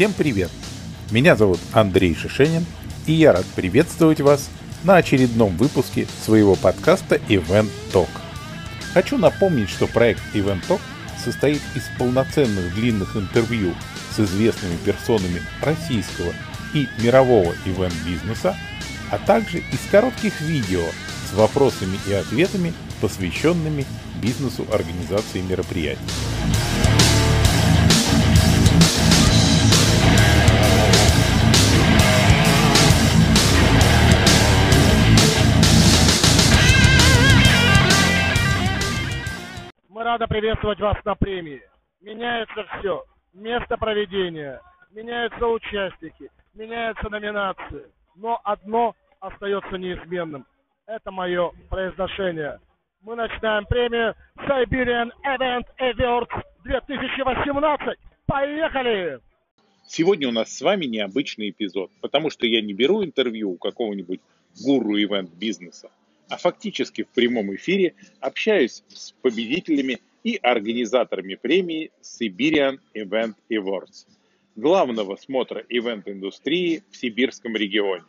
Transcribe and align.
Всем 0.00 0.14
привет! 0.14 0.50
Меня 1.10 1.36
зовут 1.36 1.60
Андрей 1.74 2.14
Шишенин, 2.14 2.64
и 3.04 3.12
я 3.12 3.34
рад 3.34 3.44
приветствовать 3.54 4.22
вас 4.22 4.48
на 4.82 4.96
очередном 4.96 5.54
выпуске 5.58 6.06
своего 6.24 6.54
подкаста 6.54 7.16
Event 7.28 7.68
Talk. 7.92 8.08
Хочу 8.94 9.18
напомнить, 9.18 9.68
что 9.68 9.86
проект 9.86 10.22
Event 10.32 10.66
Talk 10.66 10.80
состоит 11.22 11.60
из 11.74 11.82
полноценных 11.98 12.74
длинных 12.76 13.14
интервью 13.14 13.74
с 14.16 14.20
известными 14.20 14.78
персонами 14.86 15.42
российского 15.60 16.32
и 16.72 16.88
мирового 17.02 17.54
ивент-бизнеса, 17.66 18.56
а 19.10 19.18
также 19.18 19.58
из 19.58 19.90
коротких 19.90 20.40
видео 20.40 20.86
с 21.30 21.34
вопросами 21.34 21.98
и 22.08 22.14
ответами, 22.14 22.72
посвященными 23.02 23.84
бизнесу 24.22 24.66
организации 24.72 25.42
мероприятий. 25.42 26.00
Мы 40.10 40.14
рады 40.14 40.26
приветствовать 40.26 40.80
вас 40.80 40.96
на 41.04 41.14
премии. 41.14 41.62
Меняется 42.00 42.64
все. 42.64 43.04
Место 43.32 43.76
проведения, 43.76 44.60
меняются 44.90 45.46
участники, 45.46 46.28
меняются 46.52 47.08
номинации. 47.08 47.86
Но 48.16 48.40
одно 48.42 48.96
остается 49.20 49.78
неизменным. 49.78 50.46
Это 50.88 51.12
мое 51.12 51.52
произношение. 51.68 52.58
Мы 53.02 53.14
начинаем 53.14 53.64
премию 53.66 54.16
Siberian 54.38 55.12
Event 55.24 55.66
Awards 55.78 56.42
2018. 56.64 57.96
Поехали! 58.26 59.20
Сегодня 59.86 60.26
у 60.26 60.32
нас 60.32 60.52
с 60.52 60.60
вами 60.60 60.86
необычный 60.86 61.50
эпизод, 61.50 61.92
потому 62.00 62.30
что 62.30 62.48
я 62.48 62.60
не 62.60 62.74
беру 62.74 63.04
интервью 63.04 63.52
у 63.52 63.58
какого-нибудь 63.58 64.20
гуру 64.66 64.96
ивент-бизнеса, 64.96 65.88
а 66.30 66.36
фактически 66.36 67.02
в 67.02 67.08
прямом 67.08 67.54
эфире 67.56 67.94
общаюсь 68.20 68.84
с 68.88 69.12
победителями 69.12 69.98
и 70.22 70.36
организаторами 70.36 71.34
премии 71.34 71.90
Siberian 72.02 72.78
Event 72.94 73.34
Awards, 73.50 74.06
главного 74.54 75.16
смотра 75.16 75.64
ивент-индустрии 75.68 76.82
в 76.90 76.96
сибирском 76.96 77.56
регионе. 77.56 78.04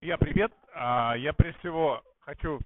Я 0.00 0.18
привет. 0.18 0.52
А, 0.72 1.16
я 1.16 1.32
прежде 1.32 1.58
всего 1.60 2.02
хочу 2.20 2.60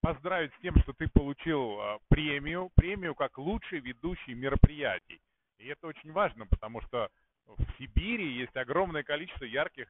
поздравить 0.00 0.50
с 0.54 0.62
тем, 0.62 0.74
что 0.80 0.92
ты 0.94 1.06
получил 1.08 1.78
а, 1.80 1.98
премию, 2.08 2.70
премию 2.74 3.14
как 3.14 3.38
лучший 3.38 3.78
ведущий 3.78 4.34
мероприятий. 4.34 5.20
И 5.58 5.66
это 5.66 5.86
очень 5.86 6.10
важно, 6.10 6.46
потому 6.46 6.80
что 6.80 7.08
в 7.46 7.64
Сибири 7.78 8.32
есть 8.32 8.56
огромное 8.56 9.04
количество 9.04 9.44
ярких 9.44 9.86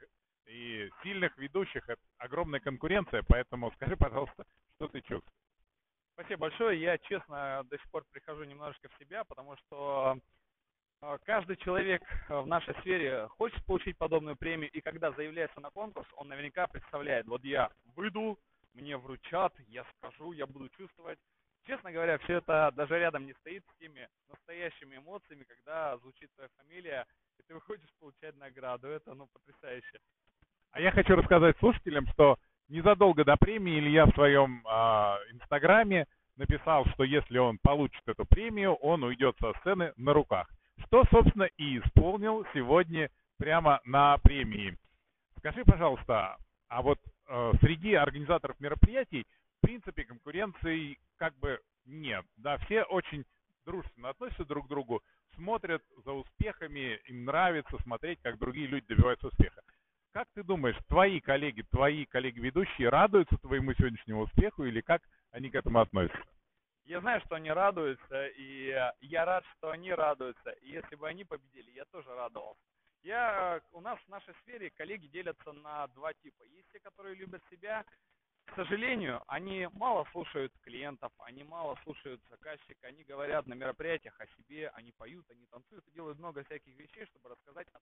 и 0.52 0.90
сильных 1.02 1.36
ведущих, 1.38 1.88
огромная 2.18 2.60
конкуренция, 2.60 3.22
поэтому 3.26 3.72
скажи, 3.72 3.96
пожалуйста, 3.96 4.44
что 4.76 4.88
ты 4.88 5.00
чувствуешь? 5.00 5.32
Спасибо 6.12 6.42
большое. 6.42 6.80
Я, 6.80 6.98
честно, 6.98 7.62
до 7.64 7.78
сих 7.78 7.90
пор 7.90 8.04
прихожу 8.12 8.44
немножечко 8.44 8.88
в 8.88 8.98
себя, 8.98 9.24
потому 9.24 9.56
что 9.56 10.18
а, 11.00 11.18
каждый 11.24 11.56
человек 11.56 12.02
в 12.28 12.46
нашей 12.46 12.74
сфере 12.80 13.28
хочет 13.28 13.64
получить 13.64 13.96
подобную 13.96 14.36
премию, 14.36 14.70
и 14.70 14.82
когда 14.82 15.10
заявляется 15.12 15.58
на 15.60 15.70
конкурс, 15.70 16.06
он 16.16 16.28
наверняка 16.28 16.66
представляет, 16.66 17.26
вот 17.26 17.42
я 17.44 17.70
выйду, 17.96 18.38
мне 18.74 18.96
вручат, 18.98 19.54
я 19.68 19.84
скажу, 19.96 20.32
я 20.32 20.46
буду 20.46 20.68
чувствовать. 20.70 21.18
Честно 21.66 21.92
говоря, 21.92 22.18
все 22.18 22.38
это 22.38 22.72
даже 22.74 22.98
рядом 22.98 23.24
не 23.24 23.32
стоит 23.34 23.64
с 23.64 23.78
теми 23.78 24.08
настоящими 24.28 24.96
эмоциями, 24.96 25.44
когда 25.44 25.96
звучит 25.98 26.30
твоя 26.34 26.50
фамилия, 26.58 27.06
и 27.38 27.42
ты 27.42 27.54
выходишь 27.54 27.92
получать 28.00 28.36
награду. 28.36 28.88
Это, 28.88 29.14
ну, 29.14 29.28
потрясающе. 29.32 30.00
А 30.72 30.80
я 30.80 30.90
хочу 30.90 31.14
рассказать 31.14 31.56
слушателям, 31.58 32.06
что 32.08 32.38
незадолго 32.68 33.24
до 33.24 33.36
премии 33.36 33.78
Илья 33.78 34.06
в 34.06 34.14
своем 34.14 34.66
э, 34.66 34.70
инстаграме 35.32 36.06
написал, 36.36 36.86
что 36.86 37.04
если 37.04 37.36
он 37.36 37.58
получит 37.58 38.02
эту 38.06 38.24
премию, 38.24 38.74
он 38.76 39.04
уйдет 39.04 39.36
со 39.38 39.52
сцены 39.60 39.92
на 39.96 40.14
руках. 40.14 40.50
Что, 40.86 41.04
собственно, 41.10 41.48
и 41.58 41.78
исполнил 41.78 42.46
сегодня 42.54 43.10
прямо 43.36 43.80
на 43.84 44.16
премии. 44.18 44.78
Скажи, 45.38 45.62
пожалуйста, 45.64 46.38
а 46.68 46.80
вот 46.80 46.98
э, 47.28 47.52
среди 47.60 47.92
организаторов 47.92 48.58
мероприятий, 48.58 49.26
в 49.58 49.66
принципе, 49.66 50.04
конкуренции 50.04 50.98
как 51.18 51.36
бы 51.38 51.60
нет. 51.84 52.24
Да, 52.38 52.56
все 52.58 52.84
очень 52.84 53.26
дружественно 53.66 54.08
относятся 54.08 54.46
друг 54.46 54.66
к 54.66 54.68
другу, 54.70 55.02
смотрят 55.34 55.82
за 56.06 56.12
успехами, 56.12 56.98
им 57.08 57.26
нравится 57.26 57.76
смотреть, 57.82 58.20
как 58.22 58.38
другие 58.38 58.68
люди 58.68 58.86
добиваются 58.86 59.26
успеха. 59.26 59.60
Как 60.12 60.28
ты 60.34 60.42
думаешь, 60.42 60.76
твои 60.88 61.20
коллеги, 61.20 61.62
твои 61.70 62.04
коллеги-ведущие 62.04 62.90
радуются 62.90 63.38
твоему 63.38 63.72
сегодняшнему 63.72 64.22
успеху 64.22 64.64
или 64.64 64.82
как 64.82 65.00
они 65.30 65.48
к 65.50 65.54
этому 65.54 65.80
относятся? 65.80 66.22
Я 66.84 67.00
знаю, 67.00 67.22
что 67.24 67.36
они 67.36 67.50
радуются, 67.50 68.26
и 68.26 68.76
я 69.00 69.24
рад, 69.24 69.44
что 69.56 69.70
они 69.70 69.90
радуются. 69.90 70.50
И 70.60 70.70
если 70.70 70.96
бы 70.96 71.08
они 71.08 71.24
победили, 71.24 71.70
я 71.70 71.86
тоже 71.86 72.14
радовался. 72.14 72.60
Я, 73.02 73.62
у 73.72 73.80
нас 73.80 73.98
в 74.00 74.08
нашей 74.08 74.34
сфере 74.42 74.70
коллеги 74.70 75.06
делятся 75.06 75.52
на 75.52 75.86
два 75.88 76.12
типа. 76.12 76.42
Есть 76.44 76.68
те, 76.72 76.80
которые 76.80 77.14
любят 77.14 77.42
себя, 77.50 77.84
к 78.44 78.54
сожалению, 78.54 79.22
они 79.28 79.68
мало 79.72 80.06
слушают 80.12 80.52
клиентов, 80.62 81.10
они 81.20 81.42
мало 81.42 81.78
слушают 81.84 82.20
заказчика, 82.28 82.88
они 82.88 83.02
говорят 83.04 83.46
на 83.46 83.54
мероприятиях 83.54 84.20
о 84.20 84.26
себе, 84.36 84.68
они 84.74 84.92
поют, 84.92 85.24
они 85.30 85.46
танцуют 85.46 85.86
и 85.88 85.92
делают 85.92 86.18
много 86.18 86.44
всяких 86.44 86.76
вещей, 86.76 87.06
чтобы 87.06 87.30
рассказать 87.30 87.68
о 87.72 87.78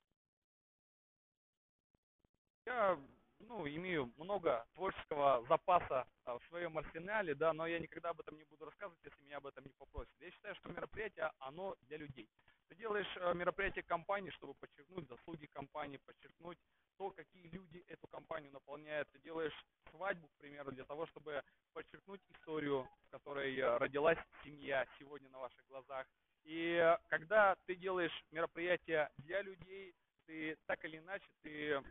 я 2.70 2.98
ну, 3.40 3.66
имею 3.66 4.12
много 4.16 4.64
творческого 4.74 5.44
запаса 5.48 6.06
а, 6.24 6.38
в 6.38 6.44
своем 6.48 6.76
арсенале, 6.78 7.34
да, 7.34 7.52
но 7.52 7.66
я 7.66 7.78
никогда 7.78 8.10
об 8.10 8.20
этом 8.20 8.36
не 8.36 8.44
буду 8.44 8.64
рассказывать, 8.64 9.02
если 9.04 9.22
меня 9.22 9.38
об 9.38 9.46
этом 9.46 9.64
не 9.64 9.72
попросят. 9.72 10.12
Я 10.20 10.30
считаю, 10.30 10.54
что 10.56 10.68
мероприятие, 10.68 11.30
оно 11.38 11.76
для 11.82 11.96
людей. 11.96 12.28
Ты 12.68 12.76
делаешь 12.76 13.12
э, 13.16 13.34
мероприятие 13.34 13.82
компании, 13.82 14.30
чтобы 14.30 14.54
подчеркнуть 14.54 15.08
заслуги 15.08 15.46
компании, 15.46 15.98
подчеркнуть 16.06 16.58
то, 16.98 17.10
какие 17.10 17.48
люди 17.48 17.82
эту 17.88 18.06
компанию 18.06 18.52
наполняют. 18.52 19.08
Ты 19.10 19.18
делаешь 19.20 19.54
свадьбу, 19.90 20.28
к 20.28 20.36
примеру, 20.38 20.70
для 20.70 20.84
того, 20.84 21.06
чтобы 21.06 21.42
подчеркнуть 21.72 22.20
историю, 22.28 22.86
в 23.06 23.10
которой 23.10 23.56
э, 23.58 23.76
родилась 23.78 24.18
семья 24.44 24.86
сегодня 24.98 25.28
на 25.30 25.38
ваших 25.38 25.66
глазах. 25.66 26.06
И 26.44 26.74
э, 26.74 26.96
когда 27.08 27.56
ты 27.66 27.74
делаешь 27.74 28.24
мероприятие 28.30 29.10
для 29.18 29.42
людей, 29.42 29.92
ты 30.26 30.56
так 30.66 30.84
или 30.84 30.98
иначе, 30.98 31.26
ты 31.42 31.82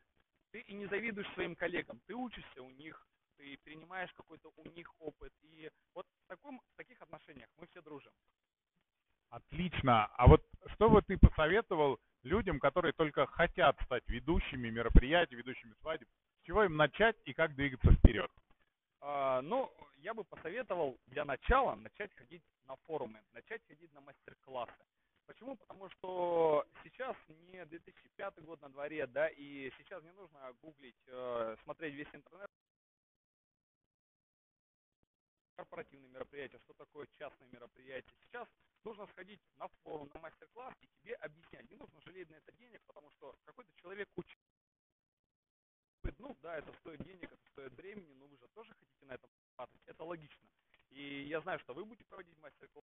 ты 0.51 0.61
и 0.61 0.73
не 0.73 0.85
завидуешь 0.87 1.31
своим 1.33 1.55
коллегам, 1.55 2.01
ты 2.07 2.15
учишься 2.15 2.61
у 2.61 2.69
них, 2.71 3.07
ты 3.37 3.57
перенимаешь 3.57 4.11
какой-то 4.13 4.51
у 4.55 4.69
них 4.69 4.91
опыт. 4.99 5.33
И 5.41 5.69
вот 5.93 6.05
в, 6.05 6.27
таком, 6.27 6.59
в 6.59 6.77
таких 6.77 7.01
отношениях 7.01 7.49
мы 7.57 7.67
все 7.67 7.81
дружим. 7.81 8.11
Отлично. 9.29 10.05
А 10.05 10.27
вот 10.27 10.43
что 10.73 10.89
бы 10.89 11.01
ты 11.01 11.17
посоветовал 11.17 11.99
людям, 12.23 12.59
которые 12.59 12.93
только 12.93 13.27
хотят 13.27 13.79
стать 13.85 14.03
ведущими 14.07 14.69
мероприятий, 14.69 15.35
ведущими 15.35 15.73
свадеб? 15.81 16.07
С 16.41 16.45
чего 16.45 16.63
им 16.63 16.77
начать 16.77 17.16
и 17.25 17.33
как 17.33 17.55
двигаться 17.55 17.91
вперед? 17.91 18.31
А, 19.01 19.41
ну, 19.41 19.71
я 19.97 20.13
бы 20.13 20.23
посоветовал 20.23 20.97
для 21.07 21.25
начала 21.25 21.75
начать 21.75 22.13
ходить 22.16 22.43
на 22.66 22.75
форумы, 22.87 23.21
начать 23.33 23.61
ходить 23.67 23.93
на 23.93 24.01
мастер-классы. 24.01 24.73
Почему? 25.29 25.56
Потому 25.57 25.88
что 25.90 26.66
сейчас 26.84 27.16
не 27.51 27.63
2005 27.63 28.41
год 28.45 28.59
на 28.62 28.69
дворе, 28.69 29.06
да, 29.06 29.28
и 29.29 29.72
сейчас 29.78 30.01
не 30.01 30.12
нужно 30.13 30.51
гуглить, 30.63 30.97
э, 31.06 31.56
смотреть 31.63 31.94
весь 31.94 32.09
интернет. 32.13 32.50
корпоративные 35.55 36.09
мероприятия, 36.09 36.58
что 36.59 36.73
такое 36.73 37.05
частное 37.20 37.47
мероприятие. 37.49 38.16
Сейчас 38.23 38.47
нужно 38.85 39.05
сходить 39.08 39.41
на 39.58 39.67
форум, 39.84 40.09
на 40.14 40.22
мастер-класс, 40.22 40.73
и 40.79 40.87
тебе 40.87 41.16
объяснять. 41.16 41.70
Не 41.70 41.76
нужно 41.76 41.99
жалеть 41.99 42.29
на 42.29 42.35
это 42.35 42.53
денег, 42.53 42.81
потому 42.87 43.11
что 43.11 43.35
какой-то 43.43 43.70
человек 43.76 44.08
учит. 44.16 44.40
Ну 46.17 46.35
да, 46.41 46.58
это 46.58 46.72
стоит 46.79 47.03
денег, 47.03 47.26
это 47.26 47.46
стоит 47.52 47.73
времени, 47.73 48.14
но 48.14 48.26
вы 48.26 48.37
же 48.37 48.47
тоже 48.53 48.73
хотите 48.73 49.05
на 49.05 49.11
этом 49.11 49.29
Это 49.85 50.03
логично. 50.05 50.47
И 50.91 51.23
я 51.23 51.41
знаю, 51.41 51.59
что 51.59 51.73
вы 51.73 51.84
будете 51.84 52.05
проводить 52.05 52.37
мастер-класс 52.37 52.85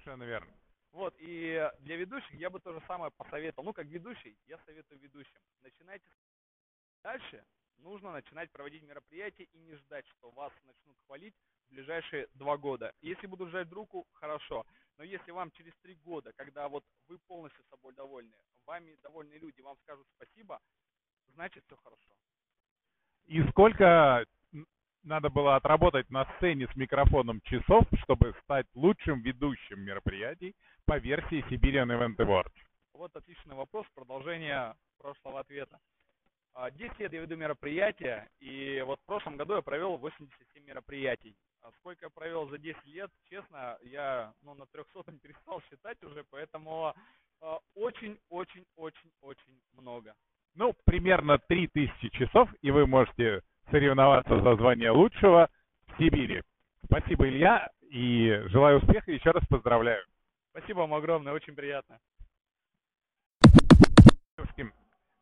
Совершенно 0.00 0.24
верно. 0.24 0.52
Вот, 0.92 1.14
и 1.18 1.70
для 1.80 1.96
ведущих 1.96 2.32
я 2.34 2.50
бы 2.50 2.58
то 2.58 2.72
же 2.72 2.82
самое 2.86 3.10
посоветовал. 3.12 3.66
Ну, 3.66 3.72
как 3.72 3.86
ведущий, 3.86 4.36
я 4.46 4.58
советую 4.64 4.98
ведущим. 5.00 5.40
Начинайте 5.62 6.08
дальше. 7.02 7.44
Нужно 7.78 8.12
начинать 8.12 8.50
проводить 8.50 8.82
мероприятия 8.82 9.44
и 9.44 9.58
не 9.58 9.74
ждать, 9.74 10.06
что 10.08 10.30
вас 10.30 10.52
начнут 10.64 10.96
хвалить 11.06 11.34
в 11.68 11.74
ближайшие 11.74 12.28
два 12.34 12.56
года. 12.56 12.92
Если 13.02 13.26
будут 13.26 13.50
жать 13.50 13.70
руку, 13.72 14.06
хорошо. 14.12 14.66
Но 14.96 15.04
если 15.04 15.30
вам 15.30 15.50
через 15.52 15.72
три 15.82 15.94
года, 15.96 16.32
когда 16.36 16.68
вот 16.68 16.84
вы 17.06 17.18
полностью 17.18 17.64
собой 17.70 17.94
довольны, 17.94 18.36
вами 18.66 18.96
довольны 19.02 19.34
люди, 19.34 19.60
вам 19.60 19.76
скажут 19.82 20.06
спасибо, 20.16 20.60
значит 21.34 21.64
все 21.66 21.76
хорошо. 21.76 22.14
И 23.26 23.42
сколько 23.50 24.26
надо 25.02 25.30
было 25.30 25.56
отработать 25.56 26.10
на 26.10 26.24
сцене 26.36 26.68
с 26.72 26.76
микрофоном 26.76 27.40
часов, 27.42 27.86
чтобы 28.04 28.34
стать 28.44 28.66
лучшим 28.74 29.20
ведущим 29.22 29.80
мероприятий 29.80 30.54
по 30.84 30.98
версии 30.98 31.44
Siberian 31.50 31.88
Event 31.88 32.16
Award? 32.16 32.52
Вот 32.92 33.14
отличный 33.16 33.54
вопрос, 33.54 33.86
продолжение 33.94 34.74
прошлого 34.98 35.40
ответа. 35.40 35.78
10 36.72 36.98
лет 36.98 37.12
я 37.12 37.20
веду 37.20 37.36
мероприятия, 37.36 38.28
и 38.40 38.82
вот 38.84 39.00
в 39.00 39.06
прошлом 39.06 39.36
году 39.36 39.54
я 39.54 39.62
провел 39.62 39.96
87 39.96 40.64
мероприятий. 40.64 41.36
А 41.62 41.70
сколько 41.78 42.06
я 42.06 42.10
провел 42.10 42.48
за 42.48 42.58
10 42.58 42.84
лет, 42.86 43.10
честно, 43.28 43.78
я 43.82 44.32
ну, 44.42 44.54
на 44.54 44.66
300 44.66 45.12
перестал 45.22 45.62
считать 45.70 46.02
уже, 46.02 46.24
поэтому 46.30 46.94
очень-очень-очень-очень 47.74 49.60
много. 49.72 50.14
Ну, 50.54 50.74
примерно 50.84 51.38
3000 51.38 52.08
часов, 52.10 52.50
и 52.60 52.70
вы 52.70 52.86
можете 52.86 53.42
соревноваться 53.70 54.40
за 54.40 54.56
звание 54.56 54.90
лучшего 54.90 55.48
в 55.88 55.98
Сибири. 55.98 56.42
Спасибо, 56.84 57.28
Илья, 57.28 57.68
и 57.90 58.42
желаю 58.46 58.78
успеха, 58.78 59.10
и 59.10 59.14
еще 59.14 59.30
раз 59.30 59.46
поздравляю. 59.48 60.04
Спасибо 60.50 60.80
вам 60.80 60.94
огромное, 60.94 61.32
очень 61.32 61.54
приятно. 61.54 61.98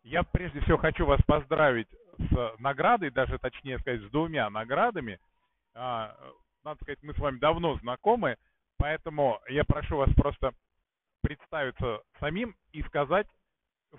Я 0.03 0.23
прежде 0.23 0.61
всего 0.61 0.79
хочу 0.79 1.05
вас 1.05 1.21
поздравить 1.27 1.89
с 2.17 2.55
наградой, 2.59 3.11
даже 3.11 3.39
точнее 3.39 3.79
сказать, 3.79 4.00
с 4.00 4.11
двумя 4.11 4.49
наградами. 4.49 5.19
А, 5.75 6.17
надо 6.65 6.81
сказать, 6.83 7.03
мы 7.03 7.12
с 7.12 7.19
вами 7.19 7.39
давно 7.39 7.77
знакомы, 7.81 8.37
поэтому 8.79 9.39
я 9.50 9.65
прошу 9.65 9.99
вас 9.99 10.09
просто 10.15 10.53
представиться 11.21 12.00
самим 12.21 12.56
и 12.73 12.83
сказать, 12.85 13.27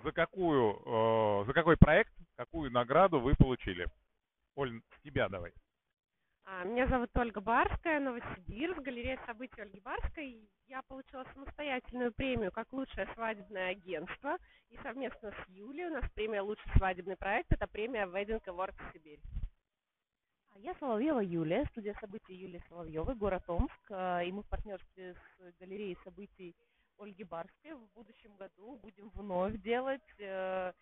за 0.02 0.10
какую, 0.10 0.82
э, 0.84 1.44
за 1.46 1.52
какой 1.52 1.76
проект, 1.76 2.12
какую 2.36 2.72
награду 2.72 3.20
вы 3.20 3.34
получили. 3.36 3.86
Оль, 4.56 4.80
с 4.96 5.02
тебя 5.02 5.28
давай. 5.28 5.52
А, 6.44 6.64
меня 6.64 6.88
зовут 6.88 7.10
Ольга 7.14 7.40
Барская, 7.40 8.00
Новосибирск, 8.00 8.80
галерея 8.80 9.20
событий 9.24 9.60
Ольги 9.60 9.80
Барской. 9.80 10.48
Я 10.66 10.82
получила 10.82 11.24
самостоятельную 11.32 12.12
премию 12.12 12.50
как 12.50 12.72
лучшее 12.72 13.08
свадебное 13.14 13.70
агентство. 13.70 14.36
И 14.68 14.76
совместно 14.78 15.30
с 15.30 15.48
Юлей 15.48 15.86
у 15.86 15.90
нас 15.90 16.04
премия 16.14 16.42
«Лучший 16.42 16.70
свадебный 16.76 17.16
проект»— 17.16 17.50
это 17.52 17.66
премия 17.66 18.06
Wedding 18.06 18.42
Awards 18.46 18.74
Сибирь. 18.92 19.20
А 20.52 20.58
я 20.58 20.74
Соловьева 20.74 21.20
Юлия, 21.20 21.64
студия 21.66 21.94
событий 22.00 22.34
Юлии 22.34 22.62
Соловьевой, 22.68 23.14
город 23.14 23.44
Омск. 23.48 23.90
А, 23.90 24.20
и 24.20 24.32
мы 24.32 24.42
в 24.42 24.48
партнерстве 24.48 25.14
с 25.14 25.58
галереей 25.60 25.96
событий 26.02 26.56
Ольги 26.98 27.24
Барской 27.24 27.74
в 27.74 27.86
будущем 27.94 28.36
году 28.36 28.76
будем 28.82 29.08
вновь 29.14 29.56
делать 29.62 30.02
э, 30.18 30.72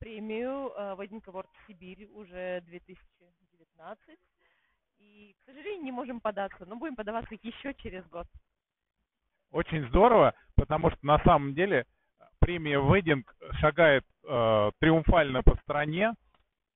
премию 0.00 0.72
э, 0.74 0.94
Wedding 0.98 1.22
Awards 1.26 1.50
Сибирь 1.66 2.06
уже 2.12 2.62
2019 2.62 4.18
и, 4.98 5.36
к 5.38 5.44
сожалению, 5.44 5.84
не 5.84 5.92
можем 5.92 6.20
податься, 6.20 6.66
но 6.66 6.76
будем 6.76 6.96
подаваться 6.96 7.34
еще 7.42 7.74
через 7.74 8.04
год. 8.08 8.26
Очень 9.52 9.86
здорово, 9.88 10.34
потому 10.56 10.90
что 10.90 10.98
на 11.06 11.18
самом 11.22 11.54
деле 11.54 11.86
премия 12.38 12.80
Вединг 12.80 13.34
шагает 13.60 14.04
э, 14.24 14.70
триумфально 14.78 15.42
по 15.42 15.56
стране, 15.56 16.14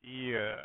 и 0.02 0.30
э, 0.32 0.56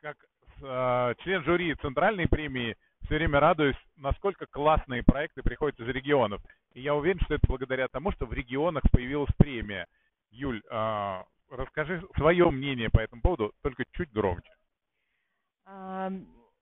как 0.00 0.16
э, 0.62 1.14
член 1.22 1.44
жюри 1.44 1.74
центральной 1.76 2.28
премии 2.28 2.76
все 3.04 3.16
время 3.16 3.40
радуюсь, 3.40 3.76
насколько 3.96 4.46
классные 4.46 5.02
проекты 5.02 5.42
приходят 5.42 5.78
из 5.78 5.88
регионов. 5.88 6.42
И 6.74 6.80
я 6.80 6.94
уверен, 6.94 7.20
что 7.20 7.34
это 7.34 7.46
благодаря 7.46 7.88
тому, 7.88 8.10
что 8.12 8.26
в 8.26 8.32
регионах 8.32 8.82
появилась 8.90 9.30
премия. 9.36 9.86
Юль, 10.30 10.62
э, 10.68 11.22
расскажи 11.50 12.02
свое 12.16 12.50
мнение 12.50 12.90
по 12.90 13.00
этому 13.00 13.22
поводу, 13.22 13.52
только 13.62 13.84
чуть 13.92 14.12
громче 14.12 14.50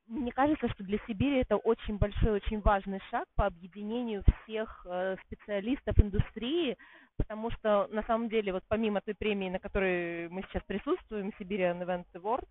мне 0.07 0.33
кажется, 0.33 0.69
что 0.69 0.85
для 0.85 0.99
Сибири 1.07 1.41
это 1.41 1.57
очень 1.57 1.97
большой, 1.97 2.33
очень 2.33 2.61
важный 2.61 3.01
шаг 3.11 3.27
по 3.37 3.47
объединению 3.47 4.23
всех 4.45 4.87
э, 4.89 5.17
специалистов 5.27 5.99
индустрии, 5.99 6.77
потому 7.17 7.51
что 7.53 7.89
на 7.91 8.03
самом 8.03 8.29
деле 8.29 8.53
вот 8.53 8.65
помимо 8.69 9.01
той 9.01 9.15
премии, 9.15 9.49
на 9.49 9.59
которой 9.59 10.29
мы 10.29 10.43
сейчас 10.43 10.63
присутствуем, 10.65 11.33
Siberian 11.39 11.83
Event 11.83 12.05
Awards, 12.15 12.49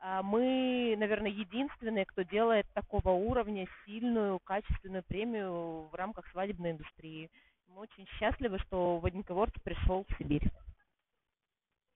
э, 0.00 0.20
мы, 0.22 0.96
наверное, 0.98 1.30
единственные, 1.30 2.04
кто 2.06 2.22
делает 2.22 2.66
такого 2.74 3.10
уровня 3.10 3.68
сильную, 3.86 4.40
качественную 4.40 5.04
премию 5.04 5.88
в 5.88 5.94
рамках 5.94 6.26
свадебной 6.32 6.72
индустрии. 6.72 7.30
Мы 7.68 7.82
очень 7.82 8.06
счастливы, 8.18 8.58
что 8.60 9.00
Wedding 9.02 9.26
Awards 9.26 9.56
пришел 9.62 10.04
в 10.08 10.18
Сибирь. 10.18 10.50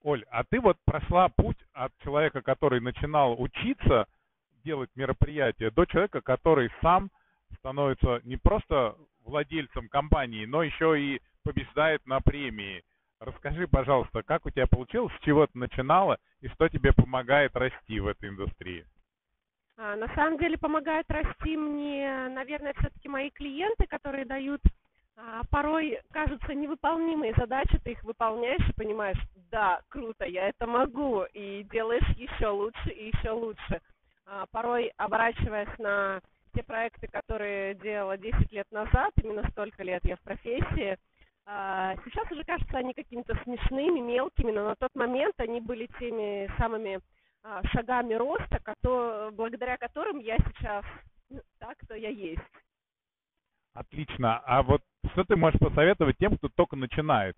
Оль, 0.02 0.24
а 0.30 0.44
ты 0.44 0.60
вот 0.60 0.78
прошла 0.84 1.28
путь 1.28 1.58
от 1.72 1.92
человека, 1.98 2.42
который 2.42 2.80
начинал 2.80 3.40
учиться 3.40 4.06
делать 4.64 4.90
мероприятие, 4.94 5.70
до 5.70 5.84
человека, 5.86 6.20
который 6.20 6.70
сам 6.80 7.10
становится 7.58 8.20
не 8.24 8.36
просто 8.36 8.96
владельцем 9.24 9.88
компании, 9.88 10.44
но 10.46 10.62
еще 10.62 11.00
и 11.00 11.20
побеждает 11.44 12.04
на 12.06 12.20
премии. 12.20 12.82
Расскажи, 13.20 13.68
пожалуйста, 13.68 14.22
как 14.22 14.46
у 14.46 14.50
тебя 14.50 14.66
получилось, 14.66 15.12
с 15.14 15.24
чего 15.24 15.46
ты 15.46 15.56
начинала 15.56 16.18
и 16.40 16.48
что 16.48 16.68
тебе 16.68 16.92
помогает 16.92 17.54
расти 17.54 18.00
в 18.00 18.08
этой 18.08 18.30
индустрии? 18.30 18.84
А, 19.76 19.96
на 19.96 20.08
самом 20.14 20.38
деле 20.38 20.58
помогают 20.58 21.08
расти 21.08 21.56
мне, 21.56 22.28
наверное, 22.28 22.74
все-таки 22.74 23.08
мои 23.08 23.30
клиенты, 23.30 23.86
которые 23.86 24.24
дают 24.24 24.60
а, 25.16 25.42
порой 25.50 26.00
кажутся 26.10 26.54
невыполнимые 26.54 27.34
задачи, 27.36 27.78
ты 27.84 27.92
их 27.92 28.02
выполняешь 28.02 28.66
и 28.68 28.72
понимаешь, 28.72 29.18
да, 29.50 29.80
круто, 29.88 30.24
я 30.24 30.48
это 30.48 30.66
могу, 30.66 31.24
и 31.32 31.64
делаешь 31.64 32.08
еще 32.16 32.48
лучше 32.48 32.90
и 32.90 33.08
еще 33.08 33.30
лучше. 33.30 33.80
А, 34.26 34.46
порой 34.50 34.92
оборачиваясь 34.96 35.78
на 35.78 36.20
те 36.54 36.62
проекты, 36.62 37.08
которые 37.08 37.74
делала 37.74 38.16
10 38.16 38.52
лет 38.52 38.66
назад, 38.70 39.12
именно 39.22 39.48
столько 39.50 39.82
лет 39.82 40.02
я 40.04 40.16
в 40.16 40.20
профессии, 40.20 40.98
а, 41.44 41.94
сейчас 42.04 42.30
уже 42.30 42.44
кажется 42.44 42.78
они 42.78 42.94
какими-то 42.94 43.34
смешными, 43.42 44.00
мелкими, 44.00 44.52
но 44.52 44.68
на 44.68 44.76
тот 44.76 44.94
момент 44.94 45.34
они 45.38 45.60
были 45.60 45.88
теми 45.98 46.50
самыми 46.56 47.00
а, 47.42 47.62
шагами 47.68 48.14
роста, 48.14 48.60
благодаря 49.32 49.76
которым 49.76 50.18
я 50.18 50.38
сейчас 50.38 50.84
так, 51.58 51.76
кто 51.78 51.94
я 51.94 52.08
есть. 52.08 52.40
Отлично. 53.74 54.38
А 54.44 54.62
вот 54.62 54.82
что 55.12 55.24
ты 55.24 55.36
можешь 55.36 55.60
посоветовать 55.60 56.16
тем, 56.18 56.36
кто 56.36 56.48
только 56.48 56.76
начинает? 56.76 57.36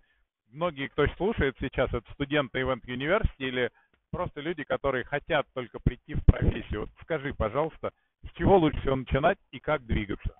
Многие, 0.51 0.87
кто 0.87 1.07
слушает 1.17 1.55
сейчас, 1.59 1.93
это 1.93 2.11
студенты 2.13 2.59
Event 2.59 2.83
University 2.85 3.47
или 3.47 3.71
просто 4.11 4.41
люди, 4.41 4.63
которые 4.63 5.03
хотят 5.03 5.45
только 5.53 5.79
прийти 5.79 6.13
в 6.13 6.23
профессию. 6.25 6.81
Вот 6.81 6.89
скажи, 7.01 7.33
пожалуйста, 7.33 7.91
с 8.23 8.31
чего 8.37 8.57
лучше 8.57 8.79
всего 8.79 8.95
начинать 8.95 9.37
и 9.51 9.59
как 9.59 9.85
двигаться? 9.85 10.35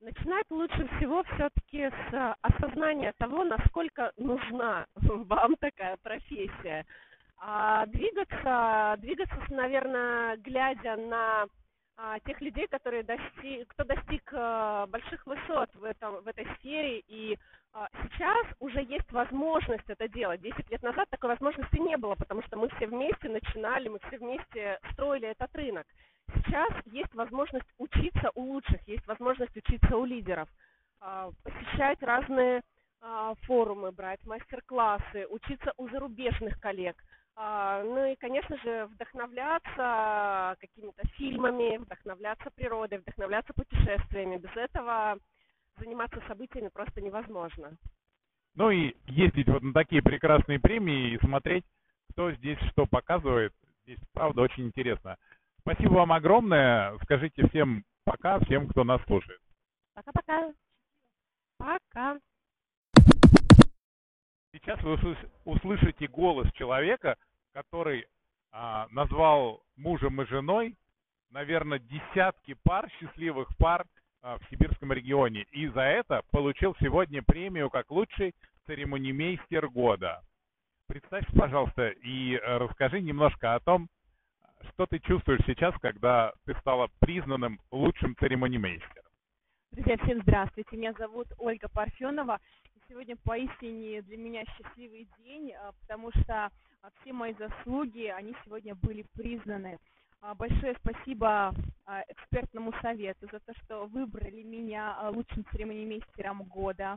Начинать 0.00 0.50
лучше 0.50 0.88
всего 0.96 1.22
все-таки 1.24 1.90
с 1.90 2.14
э, 2.14 2.34
осознания 2.40 3.12
того, 3.18 3.44
насколько 3.44 4.12
нужна 4.16 4.86
вам 4.94 5.56
такая 5.56 5.96
профессия. 6.02 6.86
А 7.38 7.86
двигаться, 7.86 8.96
двигаться, 8.98 9.36
наверное, 9.48 10.36
глядя 10.38 10.96
на 10.96 11.42
а, 11.42 11.46
тех 12.24 12.40
людей, 12.40 12.66
которые 12.68 13.02
достиг, 13.02 13.68
кто 13.68 13.84
достиг 13.84 14.22
а, 14.32 14.86
больших 14.86 15.26
высот 15.26 15.68
в, 15.74 15.84
этом, 15.84 16.22
в 16.22 16.28
этой 16.28 16.46
сфере, 16.56 17.00
и 17.00 17.38
а, 17.72 17.88
сейчас 18.02 18.46
уже 18.58 18.82
есть 18.82 19.10
возможность 19.12 19.88
это 19.88 20.08
делать. 20.08 20.40
Десять 20.40 20.70
лет 20.70 20.82
назад 20.82 21.08
такой 21.10 21.30
возможности 21.30 21.76
не 21.76 21.96
было, 21.96 22.14
потому 22.14 22.42
что 22.42 22.56
мы 22.56 22.68
все 22.70 22.86
вместе 22.86 23.28
начинали, 23.28 23.88
мы 23.88 23.98
все 24.08 24.18
вместе 24.18 24.78
строили 24.92 25.28
этот 25.28 25.54
рынок. 25.54 25.86
Сейчас 26.34 26.72
есть 26.86 27.14
возможность 27.14 27.68
учиться 27.78 28.30
у 28.34 28.42
лучших, 28.42 28.80
есть 28.88 29.06
возможность 29.06 29.56
учиться 29.56 29.96
у 29.96 30.04
лидеров, 30.04 30.48
а, 31.00 31.30
посещать 31.42 32.02
разные 32.02 32.62
а, 33.02 33.34
форумы, 33.42 33.92
брать 33.92 34.24
мастер-классы, 34.24 35.26
учиться 35.28 35.72
у 35.76 35.88
зарубежных 35.88 36.60
коллег– 36.60 36.96
а, 37.06 37.09
ну 37.42 38.04
и, 38.06 38.16
конечно 38.16 38.56
же, 38.58 38.86
вдохновляться 38.86 40.56
какими-то 40.60 41.06
фильмами, 41.16 41.78
вдохновляться 41.78 42.50
природой, 42.50 42.98
вдохновляться 42.98 43.52
путешествиями. 43.54 44.36
Без 44.36 44.54
этого 44.56 45.18
заниматься 45.78 46.22
событиями 46.28 46.68
просто 46.68 47.00
невозможно. 47.00 47.76
Ну 48.54 48.70
и 48.70 48.94
ездить 49.06 49.48
вот 49.48 49.62
на 49.62 49.72
такие 49.72 50.02
прекрасные 50.02 50.58
премии 50.58 51.14
и 51.14 51.18
смотреть, 51.18 51.64
кто 52.10 52.32
здесь 52.32 52.58
что 52.72 52.86
показывает. 52.86 53.54
Здесь, 53.84 53.98
правда, 54.12 54.42
очень 54.42 54.66
интересно. 54.66 55.16
Спасибо 55.60 55.94
вам 55.94 56.12
огромное. 56.12 56.98
Скажите 57.04 57.48
всем 57.48 57.84
пока, 58.04 58.38
всем, 58.40 58.68
кто 58.68 58.84
нас 58.84 59.00
слушает. 59.04 59.40
Пока-пока. 59.94 60.52
Пока. 61.56 62.18
Сейчас 64.52 64.80
вы 64.82 65.16
услышите 65.44 66.08
голос 66.08 66.50
человека, 66.52 67.16
который 67.52 68.06
а, 68.52 68.86
назвал 68.90 69.62
мужем 69.76 70.20
и 70.22 70.26
женой, 70.26 70.76
наверное, 71.30 71.78
десятки 71.78 72.54
пар, 72.62 72.90
счастливых 72.98 73.48
пар 73.56 73.86
а, 74.22 74.38
в 74.38 74.42
сибирском 74.50 74.92
регионе. 74.92 75.46
И 75.52 75.68
за 75.68 75.82
это 75.82 76.22
получил 76.30 76.76
сегодня 76.80 77.22
премию 77.22 77.70
как 77.70 77.90
лучший 77.90 78.34
церемонимейстер 78.66 79.68
года. 79.68 80.22
Представься, 80.86 81.30
пожалуйста, 81.36 81.88
и 81.88 82.34
э, 82.34 82.56
расскажи 82.58 83.00
немножко 83.00 83.54
о 83.54 83.60
том, 83.60 83.88
что 84.72 84.86
ты 84.86 84.98
чувствуешь 84.98 85.40
сейчас, 85.46 85.72
когда 85.80 86.32
ты 86.44 86.54
стала 86.56 86.88
признанным 86.98 87.60
лучшим 87.70 88.16
церемонимейстером? 88.16 89.04
Друзья, 89.70 89.96
всем 89.98 90.20
здравствуйте. 90.22 90.76
Меня 90.76 90.92
зовут 90.94 91.28
Ольга 91.38 91.68
Парфенова. 91.68 92.40
Сегодня 92.88 93.16
поистине 93.22 94.02
для 94.02 94.16
меня 94.16 94.44
счастливый 94.46 95.08
день, 95.18 95.52
а, 95.52 95.70
потому 95.80 96.10
что 96.10 96.50
все 97.00 97.12
мои 97.12 97.34
заслуги, 97.34 98.06
они 98.06 98.34
сегодня 98.44 98.74
были 98.74 99.04
признаны. 99.14 99.78
А, 100.20 100.34
большое 100.34 100.76
спасибо 100.80 101.54
экспертному 102.08 102.72
совету 102.82 103.26
за 103.32 103.40
то, 103.40 103.52
что 103.62 103.86
выбрали 103.86 104.42
меня 104.42 105.10
лучшим 105.10 105.44
церемонимейстером 105.50 106.44
года. 106.44 106.96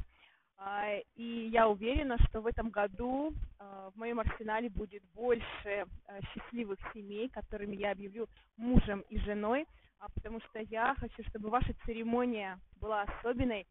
И 1.16 1.50
я 1.52 1.68
уверена, 1.68 2.18
что 2.30 2.42
в 2.42 2.48
этом 2.48 2.70
году 2.70 3.34
в 3.60 3.94
моем 3.96 4.20
арсенале 4.20 4.70
будет 4.70 5.04
больше 5.16 5.86
счастливых 6.32 6.78
семей, 6.94 7.28
которыми 7.30 7.76
я 7.76 7.92
объявлю 7.92 8.28
мужем 8.56 9.02
и 9.10 9.18
женой, 9.20 9.66
потому 10.14 10.40
что 10.42 10.60
я 10.60 10.96
хочу, 11.00 11.24
чтобы 11.30 11.50
ваша 11.50 11.74
церемония 11.86 12.60
была 12.80 13.02
особенной, 13.02 13.66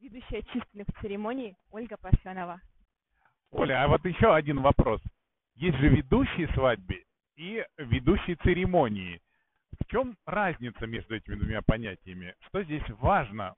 ведущая 0.00 0.42
численных 0.42 0.86
церемоний 1.00 1.56
Ольга 1.70 1.96
Парфенова. 1.96 2.60
Оля, 3.50 3.84
а 3.84 3.88
вот 3.88 4.04
еще 4.04 4.34
один 4.34 4.60
вопрос. 4.60 5.00
Есть 5.54 5.78
же 5.78 5.88
ведущие 5.88 6.48
свадьбы 6.54 7.04
и 7.36 7.64
ведущие 7.78 8.36
церемонии. 8.36 9.20
В 9.80 9.86
чем 9.86 10.16
разница 10.26 10.86
между 10.86 11.16
этими 11.16 11.36
двумя 11.36 11.62
понятиями? 11.62 12.34
Что 12.48 12.62
здесь 12.64 12.82
важно? 12.98 13.54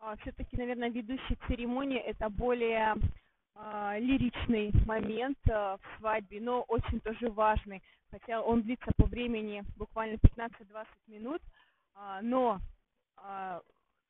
А, 0.00 0.16
Все-таки, 0.18 0.56
наверное, 0.56 0.90
ведущий 0.90 1.36
церемонии 1.46 1.98
это 1.98 2.28
более 2.28 2.94
а, 3.54 3.98
лиричный 3.98 4.72
момент 4.86 5.38
а, 5.50 5.76
в 5.76 5.98
свадьбе, 5.98 6.40
но 6.40 6.62
очень 6.62 7.00
тоже 7.00 7.30
важный, 7.30 7.82
хотя 8.10 8.40
он 8.40 8.62
длится 8.62 8.90
по 8.96 9.06
времени 9.06 9.64
буквально 9.76 10.14
15-20 10.16 10.86
минут, 11.08 11.42
а, 11.94 12.20
но 12.22 12.60
а, 13.16 13.60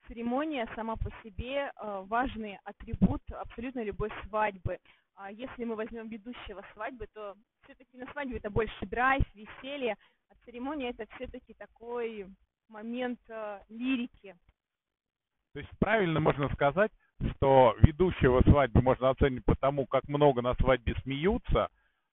церемония 0.09 0.69
сама 0.75 0.97
по 0.97 1.11
себе 1.23 1.71
э, 1.71 2.05
важный 2.07 2.59
атрибут 2.65 3.23
абсолютно 3.31 3.85
любой 3.85 4.11
свадьбы. 4.27 4.79
А 5.21 5.33
если 5.33 5.65
мы 5.65 5.75
возьмем 5.75 6.09
ведущего 6.09 6.65
свадьбы, 6.73 7.09
то 7.13 7.35
все-таки 7.65 7.99
на 7.99 8.07
свадьбе 8.13 8.37
это 8.37 8.51
больше 8.51 8.87
драйв, 8.87 9.25
веселье, 9.35 9.97
а 10.31 10.35
церемония 10.45 10.91
это 10.91 11.07
все-таки 11.17 11.55
такой 11.55 12.27
момент 12.69 13.19
э, 13.29 13.61
лирики. 13.69 14.37
То 15.55 15.59
есть 15.59 15.71
правильно 15.81 16.21
можно 16.21 16.49
сказать, 16.55 16.93
что 17.35 17.75
ведущего 17.81 18.43
свадьбы 18.43 18.81
можно 18.81 19.11
оценить 19.11 19.45
по 19.45 19.57
тому, 19.57 19.87
как 19.87 20.07
много 20.07 20.41
на 20.41 20.55
свадьбе 20.55 20.95
смеются, 21.03 21.69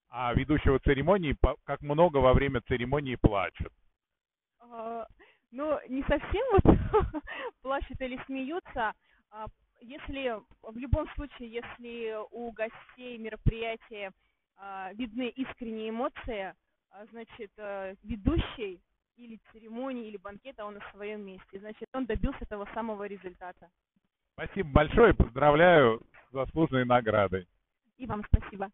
а 0.09 0.33
ведущего 0.33 0.79
церемонии, 0.79 1.37
как 1.63 1.81
много 1.81 2.17
во 2.17 2.33
время 2.33 2.61
церемонии 2.61 3.17
плачут. 3.17 3.71
А, 4.59 5.05
ну, 5.51 5.79
не 5.89 6.01
совсем 6.05 6.43
вот 6.53 7.23
плачут 7.61 8.01
или 8.01 8.19
смеются. 8.25 8.93
Если, 9.85 10.33
в 10.63 10.77
любом 10.77 11.07
случае, 11.13 11.47
если 11.47 12.15
у 12.31 12.51
гостей 12.51 13.19
мероприятия 13.19 14.11
а, 14.57 14.91
видны 14.93 15.29
искренние 15.29 15.91
эмоции, 15.91 16.55
а, 16.89 17.05
значит, 17.11 17.51
э, 17.57 17.93
ведущий 18.01 18.81
или 19.15 19.39
церемонии, 19.51 20.07
или 20.07 20.17
банкета, 20.17 20.65
он 20.65 20.73
на 20.73 20.91
своем 20.91 21.21
месте. 21.21 21.59
Значит, 21.59 21.87
он 21.93 22.07
добился 22.07 22.45
того 22.47 22.65
самого 22.73 23.05
результата. 23.05 23.69
Спасибо 24.33 24.69
большое, 24.69 25.13
поздравляю 25.13 26.01
с 26.29 26.33
заслуженной 26.33 26.85
наградой. 26.85 27.47
И 27.97 28.07
вам 28.07 28.23
спасибо. 28.25 28.71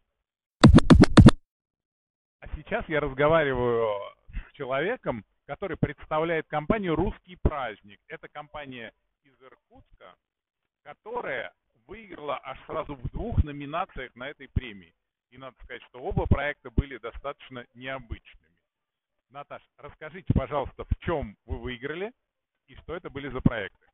А 2.40 2.48
сейчас 2.56 2.88
я 2.88 3.00
разговариваю 3.00 3.86
с 4.48 4.52
человеком, 4.52 5.26
который 5.44 5.76
представляет 5.76 6.46
компанию 6.48 6.96
«Русский 6.96 7.36
праздник». 7.36 8.00
Это 8.08 8.28
компания 8.28 8.94
из 9.24 9.34
Иркутска, 9.42 10.16
которая 10.82 11.52
выиграла 11.86 12.40
аж 12.42 12.58
сразу 12.66 12.94
в 12.94 13.10
двух 13.10 13.42
номинациях 13.44 14.14
на 14.14 14.28
этой 14.28 14.48
премии. 14.48 14.94
И 15.30 15.38
надо 15.38 15.56
сказать, 15.62 15.82
что 15.84 16.00
оба 16.00 16.26
проекта 16.26 16.70
были 16.70 16.98
достаточно 16.98 17.66
необычными. 17.74 18.56
Наташ, 19.30 19.62
расскажите, 19.78 20.32
пожалуйста, 20.34 20.84
в 20.84 20.98
чем 21.00 21.36
вы 21.46 21.58
выиграли 21.58 22.12
и 22.66 22.74
что 22.76 22.94
это 22.94 23.08
были 23.08 23.28
за 23.28 23.40
проекты? 23.40 23.86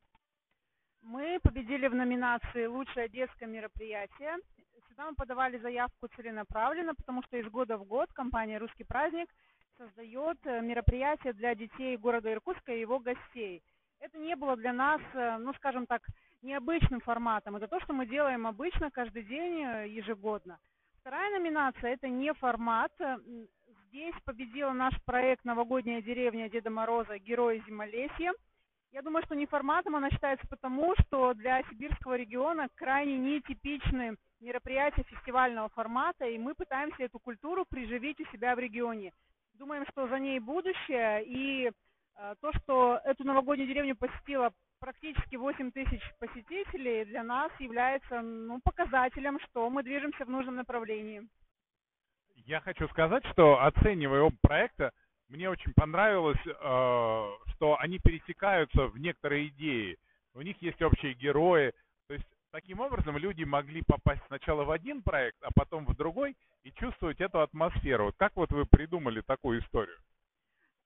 Мы 1.01 1.39
победили 1.41 1.87
в 1.87 1.95
номинации 1.95 2.65
«Лучшее 2.65 3.07
детское 3.07 3.45
мероприятие». 3.45 4.35
Сюда 4.89 5.09
мы 5.09 5.15
подавали 5.15 5.57
заявку 5.57 6.09
целенаправленно, 6.15 6.93
потому 6.93 7.23
что 7.23 7.37
из 7.37 7.47
года 7.47 7.77
в 7.77 7.85
год 7.85 8.11
компания 8.11 8.57
«Русский 8.57 8.83
праздник» 8.83 9.29
создает 9.77 10.37
э, 10.45 10.59
мероприятия 10.59 11.31
для 11.31 11.55
детей 11.55 11.95
города 11.95 12.31
Иркутска 12.31 12.73
и 12.73 12.81
его 12.81 12.99
гостей. 12.99 13.63
Это 14.01 14.17
не 14.17 14.35
было 14.35 14.57
для 14.57 14.73
нас, 14.73 15.01
э, 15.13 15.37
ну, 15.37 15.53
скажем 15.53 15.85
так, 15.85 16.05
необычным 16.41 17.01
форматом. 17.01 17.55
Это 17.55 17.67
то, 17.67 17.79
что 17.81 17.93
мы 17.93 18.05
делаем 18.05 18.47
обычно, 18.47 18.91
каждый 18.91 19.23
день, 19.23 19.63
э, 19.63 19.87
ежегодно. 19.89 20.59
Вторая 21.01 21.31
номинация– 21.31 21.93
это 21.93 22.07
не 22.07 22.33
формат. 22.33 22.91
Здесь 23.87 24.13
победил 24.25 24.71
наш 24.71 24.93
проект 25.05 25.45
«Новогодняя 25.45 26.01
деревня 26.01 26.49
Деда 26.49 26.69
Мороза. 26.69 27.17
Герои 27.17 27.63
Зимолесья». 27.65 28.33
Я 28.91 29.01
думаю, 29.01 29.23
что 29.25 29.35
не 29.35 29.45
форматом 29.45 29.95
она 29.95 30.09
считается 30.09 30.47
потому, 30.47 30.95
что 30.99 31.33
для 31.33 31.61
сибирского 31.63 32.15
региона 32.15 32.67
крайне 32.75 33.17
нетипичны 33.17 34.17
мероприятия 34.39 35.03
фестивального 35.03 35.69
формата, 35.69 36.25
и 36.25 36.37
мы 36.37 36.55
пытаемся 36.55 37.03
эту 37.03 37.19
культуру 37.19 37.65
приживить 37.69 38.19
у 38.19 38.25
себя 38.31 38.55
в 38.55 38.59
регионе 38.59 39.13
думаем, 39.59 39.85
что 39.91 40.07
за 40.07 40.17
ней 40.19 40.39
будущее, 40.39 41.23
и 41.25 41.69
э, 42.15 42.35
то, 42.41 42.51
что 42.53 42.99
эту 43.03 43.25
новогоднюю 43.25 43.67
деревню 43.67 43.95
посетило 43.95 44.51
практически 44.79 45.35
8 45.35 45.71
тысяч 45.71 46.01
посетителей, 46.19 47.05
для 47.05 47.23
нас 47.23 47.51
является 47.59 48.21
ну, 48.21 48.59
показателем, 48.63 49.39
что 49.41 49.69
мы 49.69 49.83
движемся 49.83 50.25
в 50.25 50.29
нужном 50.29 50.55
направлении. 50.55 51.27
Я 52.35 52.61
хочу 52.61 52.87
сказать, 52.89 53.25
что 53.31 53.63
оценивая 53.63 54.21
оба 54.21 54.35
проекта, 54.41 54.91
мне 55.27 55.49
очень 55.49 55.73
понравилось, 55.73 56.39
э, 56.45 56.51
что 57.53 57.77
они 57.79 57.99
пересекаются 57.99 58.87
в 58.87 58.97
некоторые 58.97 59.49
идеи. 59.49 59.97
У 60.33 60.41
них 60.41 60.59
есть 60.61 60.81
общие 60.81 61.13
герои. 61.13 61.73
То 62.07 62.15
есть 62.15 62.25
таким 62.51 62.79
образом 62.79 63.17
люди 63.17 63.43
могли 63.43 63.83
попасть 63.83 64.21
сначала 64.27 64.63
в 64.63 64.71
один 64.71 65.03
проект, 65.03 65.37
а 65.43 65.49
потом 65.53 65.85
в 65.85 65.95
другой 65.95 66.35
и 66.63 66.71
чувствовать 66.71 67.21
эту 67.21 67.41
атмосферу. 67.41 68.13
Как 68.17 68.35
вот 68.35 68.51
вы 68.51 68.65
придумали 68.65 69.21
такую 69.21 69.61
историю? 69.61 69.97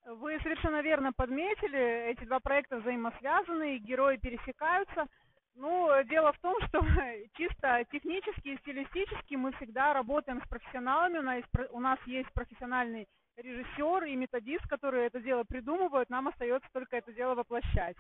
Вы 0.06 0.38
совершенно 0.42 0.82
верно 0.82 1.14
подметили, 1.14 2.12
эти 2.12 2.26
два 2.26 2.40
проекта 2.40 2.78
взаимосвязаны, 2.78 3.78
герои 3.78 4.18
пересекаются. 4.18 5.08
Ну, 5.56 5.90
дело 6.06 6.34
в 6.34 6.40
том, 6.40 6.56
что 6.68 6.82
чисто 7.38 7.86
технически 7.92 8.50
и 8.50 8.58
стилистически 8.58 9.36
мы 9.36 9.54
всегда 9.54 9.94
работаем 9.94 10.42
с 10.44 10.48
профессионалами. 10.48 11.20
У 11.20 11.22
нас 11.22 11.36
есть, 11.38 11.72
у 11.72 11.80
нас 11.80 12.00
есть 12.06 12.32
профессиональный 12.34 13.08
режиссер 13.38 14.04
и 14.06 14.16
методист, 14.16 14.68
которые 14.68 15.08
это 15.08 15.22
дело 15.22 15.44
придумывают. 15.44 16.10
Нам 16.10 16.28
остается 16.28 16.68
только 16.74 16.98
это 16.98 17.14
дело 17.14 17.36
воплощать. 17.36 17.96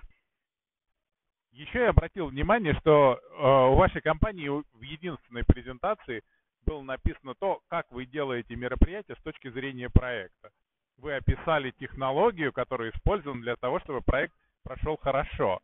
Еще 1.52 1.80
я 1.80 1.90
обратил 1.90 2.28
внимание, 2.28 2.74
что 2.82 3.20
э, 3.22 3.72
у 3.72 3.76
вашей 3.76 4.02
компании 4.02 4.50
в 4.50 4.82
единственной 4.82 5.46
презентации 5.46 6.24
было 6.66 6.82
написано 6.82 7.36
то, 7.36 7.62
как 7.68 7.92
вы 7.92 8.06
делаете 8.06 8.56
мероприятие 8.56 9.16
с 9.16 9.24
точки 9.24 9.50
зрения 9.52 9.90
проекта. 9.90 10.50
Вы 10.98 11.16
описали 11.16 11.72
технологию, 11.72 12.54
которая 12.54 12.92
использована 12.92 13.42
для 13.42 13.56
того, 13.56 13.80
чтобы 13.80 14.02
проект 14.02 14.34
прошел 14.64 14.98
хорошо. 14.98 15.60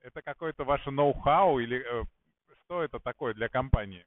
Это 0.00 0.22
какое-то 0.22 0.64
ваше 0.64 0.90
ноу-хау 0.90 1.58
или 1.58 1.84
э, 1.84 2.04
что 2.64 2.82
это 2.82 2.98
такое 2.98 3.34
для 3.34 3.48
компании? 3.48 4.06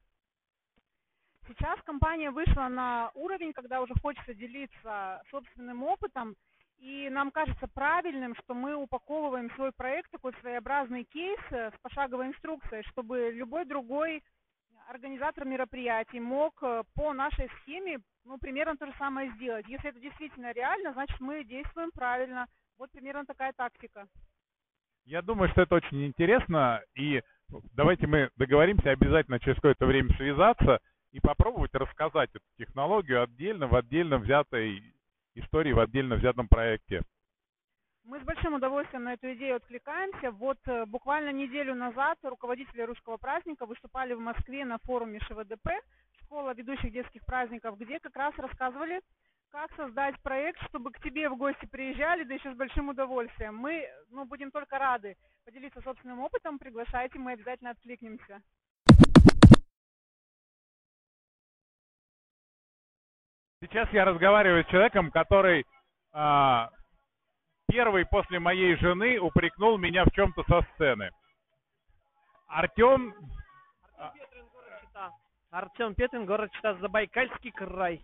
Сейчас 1.47 1.79
компания 1.83 2.31
вышла 2.31 2.67
на 2.69 3.11
уровень, 3.13 3.53
когда 3.53 3.81
уже 3.81 3.93
хочется 4.01 4.33
делиться 4.33 5.21
собственным 5.29 5.83
опытом 5.83 6.35
и 6.81 7.09
нам 7.11 7.29
кажется 7.29 7.67
правильным, 7.67 8.35
что 8.35 8.55
мы 8.55 8.73
упаковываем 8.75 9.51
свой 9.51 9.71
проект, 9.71 10.09
такой 10.09 10.33
своеобразный 10.41 11.03
кейс 11.03 11.39
э, 11.51 11.69
с 11.69 11.79
пошаговой 11.83 12.27
инструкцией, 12.27 12.81
чтобы 12.89 13.29
любой 13.31 13.65
другой 13.65 14.23
организатор 14.87 15.45
мероприятий 15.45 16.19
мог 16.19 16.61
э, 16.63 16.83
по 16.95 17.13
нашей 17.13 17.49
схеме 17.61 17.99
ну, 18.25 18.37
примерно 18.37 18.77
то 18.77 18.85
же 18.85 18.93
самое 18.97 19.31
сделать. 19.31 19.67
Если 19.67 19.89
это 19.89 19.99
действительно 19.99 20.51
реально, 20.51 20.93
значит 20.93 21.19
мы 21.19 21.43
действуем 21.43 21.91
правильно. 21.91 22.47
Вот 22.77 22.91
примерно 22.91 23.25
такая 23.25 23.53
тактика. 23.53 24.07
Я 25.05 25.21
думаю, 25.21 25.49
что 25.49 25.61
это 25.61 25.75
очень 25.75 26.05
интересно, 26.05 26.81
и 26.95 27.21
давайте 27.73 28.07
мы 28.07 28.29
договоримся 28.37 28.91
обязательно 28.91 29.39
через 29.39 29.55
какое-то 29.55 29.85
время 29.85 30.15
связаться 30.15 30.79
и 31.11 31.19
попробовать 31.19 31.73
рассказать 31.73 32.29
эту 32.33 32.45
технологию 32.57 33.23
отдельно, 33.23 33.67
в 33.67 33.75
отдельно 33.75 34.17
взятой 34.19 34.81
истории 35.35 35.73
в 35.73 35.79
отдельно 35.79 36.15
взятом 36.15 36.47
проекте. 36.47 37.01
Мы 38.03 38.19
с 38.19 38.23
большим 38.23 38.55
удовольствием 38.55 39.03
на 39.03 39.13
эту 39.13 39.31
идею 39.33 39.57
откликаемся. 39.57 40.31
Вот 40.31 40.57
э, 40.65 40.85
буквально 40.85 41.31
неделю 41.31 41.75
назад 41.75 42.17
руководители 42.23 42.81
русского 42.81 43.17
праздника 43.17 43.65
выступали 43.65 44.13
в 44.13 44.19
Москве 44.19 44.65
на 44.65 44.79
форуме 44.79 45.19
ШВДП, 45.19 45.69
школа 46.23 46.53
ведущих 46.53 46.91
детских 46.91 47.23
праздников, 47.25 47.77
где 47.77 47.99
как 47.99 48.15
раз 48.15 48.33
рассказывали 48.37 49.01
как 49.51 49.69
создать 49.75 50.19
проект, 50.21 50.61
чтобы 50.69 50.91
к 50.91 50.99
тебе 51.01 51.29
в 51.29 51.37
гости 51.37 51.65
приезжали, 51.65 52.23
да 52.23 52.33
еще 52.33 52.53
с 52.53 52.57
большим 52.57 52.89
удовольствием. 52.89 53.55
Мы 53.55 53.85
ну, 54.09 54.25
будем 54.25 54.49
только 54.49 54.79
рады 54.79 55.17
поделиться 55.45 55.81
собственным 55.81 56.21
опытом, 56.21 56.57
приглашайте, 56.57 57.19
мы 57.19 57.33
обязательно 57.33 57.71
откликнемся. 57.71 58.41
Сейчас 63.61 63.89
я 63.91 64.05
разговариваю 64.05 64.63
с 64.63 64.67
человеком, 64.67 65.11
который 65.11 65.65
а, 66.13 66.71
первый 67.71 68.05
после 68.05 68.39
моей 68.39 68.75
жены 68.75 69.17
упрекнул 69.17 69.77
меня 69.77 70.03
в 70.03 70.11
чем-то 70.11 70.43
со 70.43 70.61
сцены. 70.73 71.09
Артем... 72.47 73.15
Артем 75.51 75.95
Петрин, 75.95 76.25
город 76.25 76.51
Чита, 76.53 76.75
Забайкальский 76.75 77.51
край. 77.51 78.01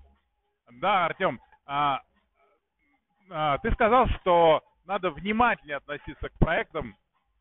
Да, 0.81 1.05
Артем, 1.05 1.39
а, 1.65 2.01
а, 3.29 3.57
ты 3.59 3.71
сказал, 3.71 4.07
что 4.19 4.61
надо 4.85 5.11
внимательнее 5.11 5.77
относиться 5.77 6.27
к 6.27 6.33
проектам 6.39 6.95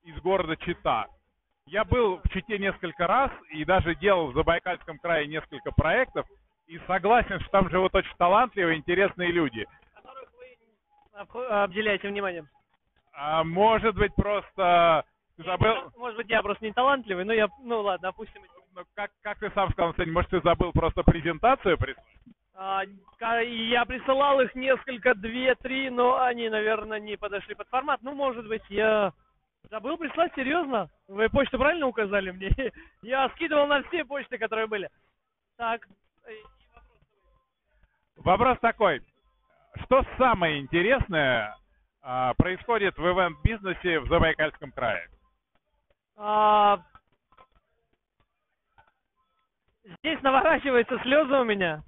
из 0.04 0.16
города 0.21 0.56
Чита. 0.59 1.09
Я 1.66 1.85
был 1.85 2.21
в 2.23 2.28
Чите 2.28 2.59
несколько 2.59 3.09
раз 3.09 3.33
и 3.50 3.64
даже 3.64 3.97
делал 3.97 4.28
в 4.30 4.35
Забайкальском 4.35 4.99
крае 4.99 5.26
несколько 5.26 5.73
проектов, 5.73 6.25
и 6.68 6.78
согласен, 6.87 7.40
что 7.40 7.50
там 7.50 7.71
живут 7.71 7.95
очень 7.95 8.14
талантливые, 8.16 8.78
интересные 8.78 9.33
люди. 9.33 9.66
Обделяете 11.16 12.08
вниманием. 12.08 12.49
А 13.12 13.44
может 13.44 13.94
быть, 13.94 14.14
просто 14.14 15.04
ты 15.37 15.42
забыл... 15.44 15.92
Может 15.96 16.16
быть, 16.18 16.28
я 16.28 16.42
просто 16.42 16.64
не 16.64 16.73
талантливый, 16.73 17.25
но 17.25 17.32
я... 17.32 17.49
Ну 17.62 17.80
ладно, 17.80 18.08
опустим. 18.08 18.42
Ну, 18.75 18.82
как, 18.94 19.11
как 19.23 19.38
ты 19.38 19.50
сам 19.50 19.70
сказал, 19.73 19.94
сегодня, 19.94 20.12
может, 20.12 20.30
ты 20.30 20.40
забыл 20.40 20.73
просто 20.73 21.02
презентацию 21.02 21.78
прислать? 21.78 22.04
А, 22.54 22.82
я 23.42 23.85
присылал 23.85 24.40
их 24.40 24.54
несколько, 24.54 25.14
две, 25.14 25.54
три, 25.56 25.90
но 25.90 26.23
они, 26.23 26.49
наверное, 26.49 27.00
не 27.00 27.16
подошли 27.16 27.54
под 27.54 27.68
формат. 27.68 28.00
Ну, 28.02 28.14
может 28.14 28.46
быть, 28.49 28.62
я 28.70 29.12
забыл 29.70 29.99
прислать, 29.99 30.32
серьезно? 30.35 30.88
Вы 31.08 31.28
почту 31.28 31.58
правильно 31.58 31.87
указали 31.87 32.30
мне? 32.30 32.50
Я 33.02 33.28
скидывал 33.30 33.66
на 33.66 33.82
все 33.85 34.04
почты, 34.04 34.38
которые 34.38 34.66
были. 34.66 34.88
Так. 35.56 35.87
Вопрос 38.16 38.58
такой. 38.61 39.02
Что 39.85 40.04
самое 40.18 40.61
интересное 40.61 41.56
а, 42.02 42.35
происходит 42.35 42.97
в 42.97 43.02
ивент-бизнесе 43.02 44.00
в 44.00 44.09
Забайкальском 44.09 44.73
крае? 44.73 45.09
А, 46.16 46.80
здесь 49.85 50.21
наворачиваются 50.23 50.99
слезы 51.00 51.35
у 51.35 51.45
меня 51.45 51.83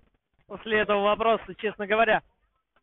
после 0.46 0.80
этого 0.80 1.02
вопроса, 1.02 1.54
честно 1.56 1.86
говоря. 1.86 2.22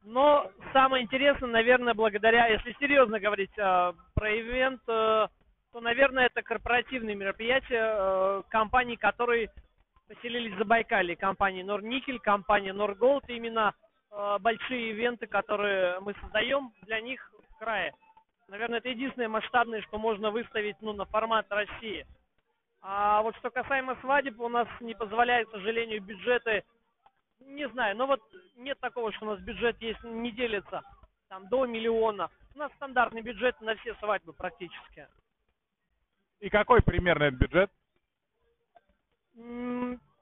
Но 0.04 0.50
самое 0.72 1.04
интересное, 1.04 1.50
наверное, 1.50 1.96
благодаря, 1.96 2.48
если 2.48 2.76
серьезно 2.80 3.20
говорить 3.20 3.58
э, 3.58 3.94
про 4.14 4.40
ивент, 4.40 4.82
э, 4.88 5.28
то, 5.74 5.82
наверное, 5.82 6.28
это 6.28 6.44
корпоративные 6.44 7.16
мероприятия 7.16 7.96
э, 7.98 8.44
компаний, 8.50 8.98
которые 8.98 9.50
поселились 10.08 10.54
в 10.54 10.60
Забайкале. 10.60 11.16
Компании 11.16 11.64
Норникель, 11.64 12.20
компания 12.20 12.72
Норголд. 12.72 13.28
Именно 13.28 13.74
большие 14.40 14.92
ивенты, 14.92 15.28
которые 15.28 16.00
мы 16.00 16.14
создаем 16.22 16.72
для 16.84 17.02
них 17.02 17.32
в 17.50 17.60
крае. 17.60 17.94
Наверное, 18.48 18.80
это 18.80 18.90
единственное 18.90 19.28
масштабное, 19.28 19.82
что 19.82 19.98
можно 19.98 20.32
выставить 20.32 20.78
ну, 20.82 20.94
на 20.94 21.06
формат 21.06 21.48
России. 21.50 22.06
А 22.82 23.22
вот 23.24 23.36
что 23.38 23.50
касаемо 23.50 23.98
свадеб, 24.02 24.40
у 24.40 24.48
нас 24.48 24.68
не 24.80 24.94
позволяет, 24.94 25.48
к 25.48 25.52
сожалению, 25.52 26.02
бюджеты 26.02 26.64
не 27.40 27.68
знаю, 27.70 27.96
но 27.98 28.08
вот 28.08 28.22
нет 28.56 28.80
такого, 28.80 29.12
что 29.14 29.26
у 29.26 29.30
нас 29.30 29.40
бюджет 29.40 29.80
есть, 29.82 30.04
не 30.04 30.32
делится 30.32 30.82
там 31.28 31.48
до 31.50 31.66
миллиона. 31.66 32.30
У 32.54 32.60
нас 32.60 32.72
стандартный 32.76 33.22
бюджет 33.22 33.60
на 33.62 33.76
все 33.76 33.96
свадьбы 33.96 34.34
практически. 34.34 35.08
И 36.40 36.50
какой 36.50 36.82
примерно 36.82 37.24
этот 37.24 37.40
бюджет? 37.40 37.72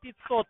500. 0.01 0.47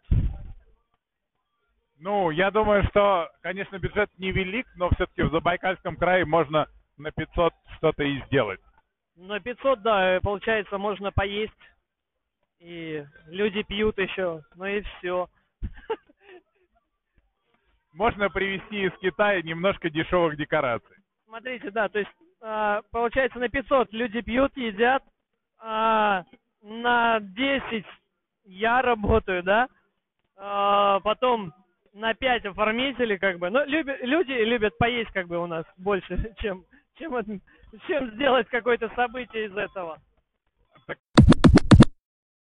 Ну, 2.04 2.32
я 2.32 2.52
думаю, 2.52 2.84
что, 2.90 3.32
конечно, 3.42 3.80
бюджет 3.80 4.10
невелик, 4.18 4.68
но 4.76 4.90
все-таки 4.90 5.22
в 5.22 5.32
Забайкальском 5.32 5.96
крае 5.96 6.26
можно 6.26 6.68
на 6.98 7.12
500 7.12 7.54
что-то 7.78 8.04
и 8.04 8.22
сделать. 8.26 8.60
На 9.16 9.40
500, 9.40 9.82
да, 9.82 10.20
получается, 10.22 10.78
можно 10.78 11.14
поесть. 11.14 11.54
И 12.60 13.06
люди 13.28 13.64
пьют 13.64 13.98
еще, 14.00 14.44
ну 14.56 14.66
и 14.66 14.82
все. 14.82 15.30
можно 17.94 18.30
привезти 18.30 18.84
из 18.84 18.92
Китая 19.00 19.42
немножко 19.42 19.90
дешевых 19.90 20.36
декораций. 20.36 20.98
Смотрите, 21.26 21.72
да, 21.72 21.88
то 21.88 22.00
есть 22.00 22.12
э, 22.42 22.82
получается 22.92 23.40
на 23.40 23.48
500 23.48 23.94
люди 23.94 24.20
пьют, 24.20 24.52
едят, 24.58 25.04
э, 25.62 26.24
на 26.64 27.20
10 27.22 27.86
я 28.44 28.82
работаю, 28.82 29.42
да, 29.42 29.70
э, 30.36 31.00
потом 31.02 31.54
на 31.94 32.14
5 32.14 32.46
оформители, 32.46 33.18
как 33.18 33.40
бы, 33.40 33.50
но 33.50 33.64
люби, 33.66 33.94
люди 34.02 34.32
любят 34.32 34.78
поесть, 34.78 35.12
как 35.12 35.28
бы, 35.28 35.38
у 35.38 35.48
нас 35.48 35.66
больше, 35.78 36.34
чем, 36.40 36.66
чем, 36.98 37.42
чем 37.88 38.12
сделать 38.12 38.48
какое-то 38.50 38.90
событие 38.96 39.46
из 39.46 39.56
этого. 39.56 40.00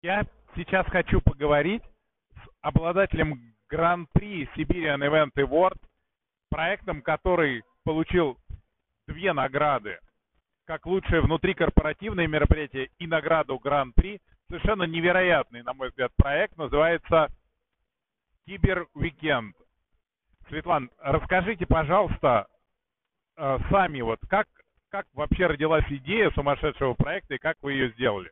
Я 0.02 0.24
сейчас 0.56 0.86
хочу 0.86 1.20
поговорить 1.20 1.82
с 2.34 2.48
обладателем 2.60 3.54
Гран-при 3.68 4.48
Siberian 4.56 4.98
Event 4.98 5.32
Award, 5.36 5.78
проектом, 6.50 7.02
который 7.02 7.62
получил 7.84 8.36
две 9.06 9.32
награды, 9.32 9.98
как 10.66 10.86
лучшее 10.86 11.20
внутрикорпоративное 11.20 12.26
мероприятие 12.26 12.90
и 12.98 13.06
награду 13.06 13.58
Гран-при. 13.58 14.20
Совершенно 14.48 14.82
невероятный, 14.82 15.62
на 15.62 15.72
мой 15.72 15.88
взгляд, 15.88 16.10
проект. 16.16 16.56
Называется 16.58 17.28
Кибер 18.52 18.86
Weekend. 18.94 19.52
Светлана, 20.48 20.88
расскажите, 20.98 21.64
пожалуйста, 21.64 22.48
э, 23.38 23.58
сами, 23.70 24.02
вот 24.02 24.18
как, 24.28 24.46
как 24.90 25.06
вообще 25.14 25.46
родилась 25.46 25.86
идея 25.88 26.30
сумасшедшего 26.32 26.92
проекта 26.92 27.36
и 27.36 27.38
как 27.38 27.56
вы 27.62 27.72
ее 27.72 27.92
сделали? 27.92 28.30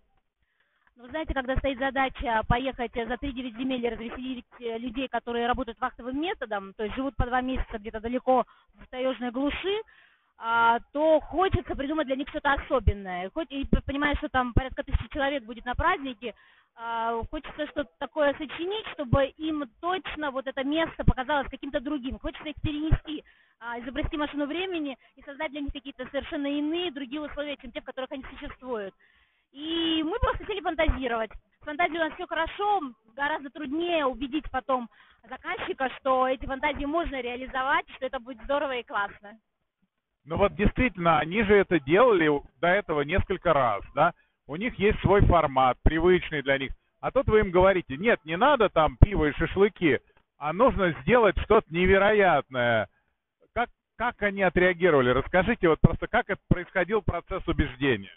Вы 0.97 1.09
знаете, 1.09 1.33
когда 1.33 1.57
стоит 1.57 1.79
задача 1.79 2.43
поехать 2.47 2.93
за 2.93 3.15
3-9 3.15 3.57
земель 3.57 3.87
и 3.87 3.89
развеселить 3.89 4.45
э, 4.59 4.77
людей, 4.77 5.09
которые 5.09 5.47
работают 5.47 5.81
вахтовым 5.81 6.21
методом, 6.21 6.75
то 6.75 6.85
есть 6.85 6.97
живут 6.97 7.17
по 7.17 7.25
два 7.25 7.41
месяца 7.41 7.79
где-то 7.79 8.01
далеко 8.01 8.45
в 8.75 8.87
таежной 8.91 9.31
глуши, 9.31 9.81
то 10.93 11.21
хочется 11.21 11.77
придумать 11.77 12.07
для 12.07 12.17
них 12.17 12.29
что-то 12.31 12.53
особенное. 12.55 13.31
Хоть 13.35 13.51
и 13.51 13.67
понимаешь, 13.85 14.17
что 14.19 14.31
там 14.31 14.55
порядка 14.55 14.83
тысячи 14.83 15.09
человек 15.13 15.45
будет 15.45 15.67
на 15.67 15.75
празднике, 15.75 16.35
а, 16.77 17.23
хочется 17.31 17.67
что-то 17.67 17.91
такое 17.99 18.33
сочинить, 18.35 18.87
чтобы 18.95 19.27
им 19.37 19.65
точно 19.81 20.31
вот 20.31 20.47
это 20.47 20.65
место 20.65 21.05
показалось 21.05 21.49
каким-то 21.51 21.81
другим. 21.81 22.19
Хочется 22.19 22.49
их 22.49 22.57
перенести, 22.63 23.23
а, 23.59 23.79
изобрести 23.81 24.17
машину 24.17 24.47
времени 24.47 24.97
и 25.17 25.23
создать 25.23 25.51
для 25.51 25.61
них 25.61 25.73
какие-то 25.73 26.07
совершенно 26.07 26.47
иные, 26.47 26.91
другие 26.91 27.21
условия, 27.21 27.59
чем 27.59 27.71
те, 27.73 27.83
в 27.83 27.85
которых 27.85 28.11
они 28.13 28.25
существуют. 28.31 28.95
И 29.53 30.03
мы 30.05 30.19
просто 30.21 30.39
хотели 30.39 30.61
фантазировать. 30.61 31.31
С 31.61 31.65
фантазией 31.65 31.99
у 31.99 32.05
нас 32.05 32.15
все 32.15 32.27
хорошо, 32.27 32.81
гораздо 33.15 33.51
труднее 33.51 34.07
убедить 34.07 34.51
потом 34.51 34.89
заказчика, 35.29 35.91
что 35.99 36.27
эти 36.27 36.47
фантазии 36.47 36.87
можно 36.87 37.21
реализовать, 37.21 37.85
что 37.97 38.07
это 38.07 38.21
будет 38.21 38.43
здорово 38.45 38.77
и 38.79 38.85
классно. 38.85 39.39
Ну 40.25 40.37
вот 40.37 40.55
действительно, 40.55 41.19
они 41.19 41.43
же 41.43 41.55
это 41.55 41.81
делали 41.81 42.31
до 42.61 42.69
этого 42.69 43.03
несколько 43.03 43.53
раз, 43.53 43.83
да? 43.95 44.13
У 44.47 44.57
них 44.57 44.79
есть 44.79 45.01
свой 45.01 45.25
формат, 45.27 45.79
привычный 45.83 46.43
для 46.43 46.59
них. 46.59 46.73
А 47.01 47.11
тут 47.11 47.29
вы 47.29 47.41
им 47.41 47.51
говорите, 47.51 47.97
нет, 47.97 48.21
не 48.25 48.37
надо 48.37 48.69
там 48.69 48.97
пиво 48.99 49.27
и 49.27 49.33
шашлыки, 49.33 50.01
а 50.39 50.53
нужно 50.53 50.93
сделать 51.03 51.39
что-то 51.43 51.67
невероятное. 51.73 52.89
Как, 53.55 53.71
как 53.97 54.21
они 54.23 54.43
отреагировали? 54.43 55.11
Расскажите 55.11 55.69
вот 55.69 55.81
просто, 55.81 56.07
как 56.09 56.29
это 56.29 56.41
происходил 56.49 57.01
процесс 57.01 57.47
убеждения. 57.47 58.15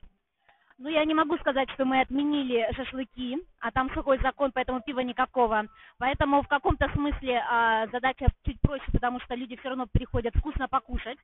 Ну, 0.83 0.89
я 0.89 1.05
не 1.05 1.13
могу 1.13 1.37
сказать, 1.37 1.69
что 1.71 1.85
мы 1.85 2.01
отменили 2.01 2.69
шашлыки, 2.75 3.37
а 3.61 3.71
там 3.71 3.89
сухой 3.93 4.19
закон, 4.19 4.51
поэтому 4.53 4.81
пива 4.81 4.99
никакого. 4.99 5.67
Поэтому 5.97 6.41
в 6.41 6.47
каком-то 6.49 6.89
смысле 6.89 7.41
а, 7.49 7.87
задача 7.87 8.27
чуть 8.45 8.59
проще, 8.59 8.83
потому 8.91 9.21
что 9.21 9.33
люди 9.33 9.55
все 9.55 9.69
равно 9.69 9.87
приходят 9.87 10.35
вкусно 10.35 10.67
покушать. 10.67 11.17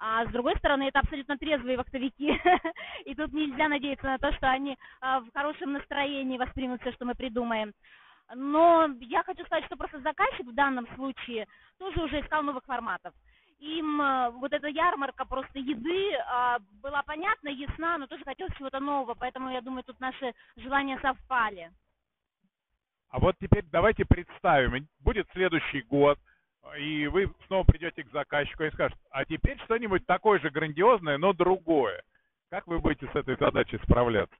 А 0.00 0.26
с 0.26 0.28
другой 0.32 0.56
стороны, 0.56 0.88
это 0.88 0.98
абсолютно 0.98 1.38
трезвые 1.38 1.76
вахтовики. 1.76 2.36
И 3.04 3.14
тут 3.14 3.32
нельзя 3.32 3.68
надеяться 3.68 4.06
на 4.06 4.18
то, 4.18 4.32
что 4.32 4.50
они 4.50 4.76
а, 5.00 5.20
в 5.20 5.32
хорошем 5.32 5.74
настроении 5.74 6.36
воспримут 6.36 6.80
все, 6.80 6.90
что 6.90 7.04
мы 7.04 7.14
придумаем. 7.14 7.74
Но 8.34 8.88
я 9.02 9.22
хочу 9.22 9.44
сказать, 9.44 9.66
что 9.66 9.76
просто 9.76 10.00
заказчик 10.00 10.48
в 10.48 10.54
данном 10.54 10.88
случае 10.96 11.46
тоже 11.78 12.02
уже 12.02 12.22
искал 12.22 12.42
новых 12.42 12.64
форматов 12.64 13.14
им 13.58 14.00
э, 14.00 14.30
вот 14.30 14.52
эта 14.52 14.68
ярмарка 14.68 15.24
просто 15.24 15.58
еды 15.58 16.14
а, 16.26 16.58
была 16.82 17.02
понятна, 17.02 17.48
ясна, 17.48 17.98
но 17.98 18.06
тоже 18.06 18.24
хотелось 18.24 18.54
чего-то 18.56 18.80
нового, 18.80 19.14
поэтому 19.14 19.50
я 19.50 19.60
думаю, 19.60 19.84
тут 19.84 19.98
наши 20.00 20.34
желания 20.56 20.98
совпали. 21.00 21.70
А 23.08 23.18
вот 23.18 23.36
теперь 23.40 23.64
давайте 23.70 24.04
представим, 24.04 24.88
будет 25.00 25.28
следующий 25.32 25.82
год, 25.82 26.18
и 26.78 27.06
вы 27.06 27.32
снова 27.46 27.64
придете 27.64 28.02
к 28.02 28.10
заказчику 28.10 28.64
и 28.64 28.70
скажете, 28.70 29.00
а 29.10 29.24
теперь 29.24 29.58
что-нибудь 29.64 30.04
такое 30.06 30.38
же 30.40 30.50
грандиозное, 30.50 31.16
но 31.16 31.32
другое. 31.32 32.02
Как 32.50 32.66
вы 32.66 32.78
будете 32.78 33.06
с 33.06 33.16
этой 33.16 33.36
задачей 33.36 33.78
справляться? 33.78 34.36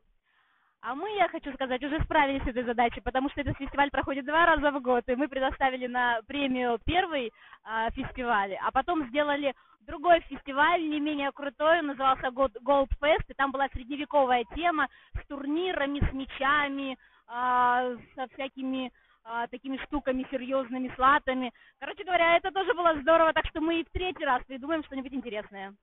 А 0.89 0.95
мы, 0.95 1.11
я 1.17 1.27
хочу 1.29 1.53
сказать, 1.55 1.83
уже 1.83 2.01
справились 2.05 2.45
с 2.45 2.47
этой 2.47 2.63
задачей, 2.63 3.01
потому 3.01 3.29
что 3.31 3.41
этот 3.41 3.57
фестиваль 3.57 3.91
проходит 3.91 4.25
два 4.25 4.47
раза 4.47 4.71
в 4.71 4.81
год, 4.81 5.03
и 5.09 5.17
мы 5.17 5.27
предоставили 5.27 5.89
на 5.89 6.21
премию 6.29 6.79
первый 6.85 7.33
э, 7.33 7.91
фестиваль, 7.91 8.55
а 8.65 8.71
потом 8.71 9.05
сделали 9.09 9.53
другой 9.81 10.21
фестиваль, 10.21 10.89
не 10.89 11.01
менее 11.01 11.33
крутой, 11.33 11.81
он 11.81 11.89
назывался 11.89 12.29
Gold 12.29 12.91
Fest, 13.03 13.25
и 13.27 13.35
там 13.35 13.51
была 13.51 13.69
средневековая 13.71 14.45
тема 14.55 14.87
с 15.21 15.27
турнирами, 15.27 16.09
с 16.09 16.13
мечами, 16.13 16.93
э, 16.93 17.97
со 18.15 18.29
всякими 18.35 18.93
э, 19.25 19.47
такими 19.51 19.79
штуками 19.87 20.25
серьезными, 20.31 20.95
с. 20.97 21.53
Короче 21.81 22.05
говоря, 22.05 22.37
это 22.37 22.53
тоже 22.53 22.75
было 22.75 22.95
здорово, 23.01 23.33
так 23.33 23.47
что 23.47 23.61
мы 23.61 23.81
и 23.81 23.85
в 23.85 23.91
третий 23.91 24.25
раз 24.25 24.41
придумаем 24.45 24.85
что-нибудь 24.85 25.15
интересное. 25.15 25.75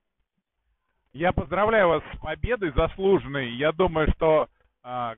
Я 1.12 1.34
поздравляю 1.34 1.90
вас 1.90 2.04
с 2.14 2.20
победой 2.20 2.72
заслуженной. 2.72 3.52
Я 3.52 3.74
думаю, 3.74 4.10
что 4.16 4.44
а, 4.44 4.48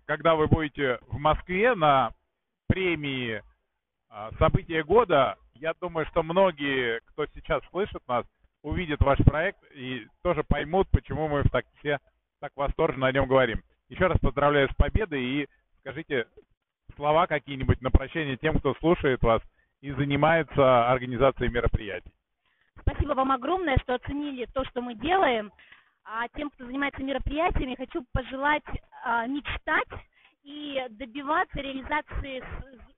когда 0.06 0.36
вы 0.36 0.47
будете 0.47 0.99
в 1.08 1.17
Москве 1.17 1.73
на 1.75 2.12
премии 2.67 3.41
а, 4.10 4.32
«События 4.38 4.84
года», 4.84 5.38
я 5.56 5.73
думаю, 5.80 6.06
что 6.08 6.23
многие, 6.23 7.01
кто 7.08 7.25
сейчас 7.28 7.63
слышит 7.71 8.01
нас, 8.08 8.25
увидят 8.62 8.99
ваш 9.01 9.17
проект 9.19 9.60
и 9.73 10.08
тоже 10.23 10.43
поймут, 10.43 10.88
почему 10.91 11.28
мы 11.28 11.43
так 11.43 11.65
все 11.80 11.99
так 12.39 12.51
восторженно 12.56 13.08
о 13.08 13.12
нем 13.12 13.28
говорим. 13.28 13.62
Еще 13.89 14.08
раз 14.08 14.19
поздравляю 14.19 14.69
с 14.69 14.75
победой 14.75 15.23
и 15.23 15.47
скажите 15.80 16.28
слова 16.95 17.28
какие-нибудь 17.28 17.82
на 17.82 17.91
прощание 17.91 18.38
тем, 18.38 18.60
кто 18.60 18.73
слушает 18.75 19.21
вас 19.21 19.41
и 19.82 19.91
занимается 19.91 20.91
организацией 20.91 21.49
мероприятий. 21.49 22.12
Спасибо 22.82 23.13
вам 23.13 23.32
огромное, 23.32 23.78
что 23.78 23.95
оценили 23.95 24.45
то, 24.54 24.65
что 24.65 24.82
мы 24.82 24.95
делаем. 24.95 25.51
А 26.04 26.28
тем, 26.30 26.49
кто 26.51 26.65
занимается 26.65 27.01
мероприятиями, 27.01 27.75
хочу 27.75 28.06
пожелать 28.13 28.63
а, 28.67 28.94
мечтать 29.06 30.02
и 30.44 30.84
добиваться 30.89 31.60
реализации 31.60 32.44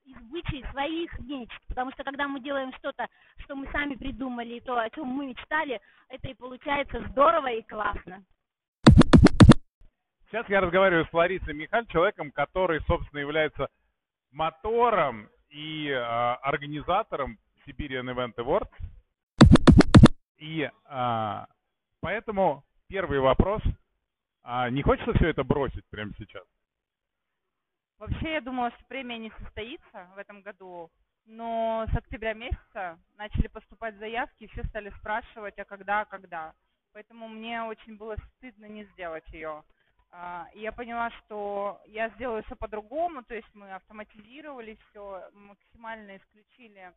избычей 0.06 0.63
своих 0.72 1.20
мечт. 1.20 1.58
Потому 1.67 1.91
что 1.91 2.04
когда 2.04 2.28
мы 2.28 2.39
делаем 2.39 2.72
что-то, 2.78 3.08
что 3.43 3.56
мы 3.56 3.70
сами 3.72 3.96
придумали, 3.96 4.60
то, 4.60 4.78
о 4.78 4.89
чем 4.89 5.08
мы 5.08 5.28
мечтали, 5.28 5.80
это 6.10 6.28
и 6.28 6.34
получается 6.34 7.04
здорово 7.10 7.48
и 7.48 7.62
классно. 7.63 8.24
Сейчас 10.30 10.48
я 10.50 10.60
разговариваю 10.60 11.06
с 11.06 11.13
Ларисой 11.13 11.54
Михаль, 11.54 11.88
человеком, 11.88 12.32
который, 12.32 12.82
собственно, 12.82 13.22
является 13.22 13.70
мотором 14.32 15.30
и 15.50 15.88
э, 15.88 15.96
организатором 15.98 17.38
Siberian 17.65 18.13
Event 18.13 18.36
Awards. 18.36 18.70
И 20.38 20.70
э, 20.70 21.46
поэтому 22.02 22.63
первый 22.89 23.20
вопрос. 23.20 23.62
А 24.49 24.69
не 24.69 24.81
хочется 24.81 25.13
все 25.13 25.27
это 25.27 25.43
бросить 25.43 25.86
прямо 25.89 26.13
сейчас? 26.17 26.45
Вообще, 27.97 28.36
я 28.36 28.39
думала, 28.39 28.71
что 28.71 28.86
премия 28.86 29.17
не 29.17 29.29
состоится 29.31 30.10
в 30.15 30.17
этом 30.17 30.41
году, 30.41 30.89
но 31.25 31.86
с 31.91 31.97
октября 31.97 32.33
месяца 32.33 32.97
начали 33.17 33.47
поступать 33.47 33.97
заявки, 33.97 34.45
и 34.45 34.47
все 34.47 34.63
стали 34.69 34.89
спрашивать, 35.01 35.60
а 35.60 35.65
когда, 35.65 35.99
а 35.99 36.05
когда. 36.05 36.53
Поэтому 36.93 37.27
мне 37.27 37.62
очень 37.62 37.97
было 37.97 38.15
стыдно 38.38 38.67
не 38.67 38.86
сделать 38.86 39.27
ее. 39.33 39.65
А, 40.12 40.47
я 40.53 40.71
поняла, 40.71 41.12
что 41.12 41.81
я 41.86 42.07
сделаю 42.12 42.41
все 42.43 42.55
по-другому, 42.55 43.23
то 43.23 43.36
есть 43.36 43.53
мы 43.53 43.73
автоматизировали 43.73 44.77
все, 44.89 45.29
максимально 45.33 46.15
исключили 46.15 46.93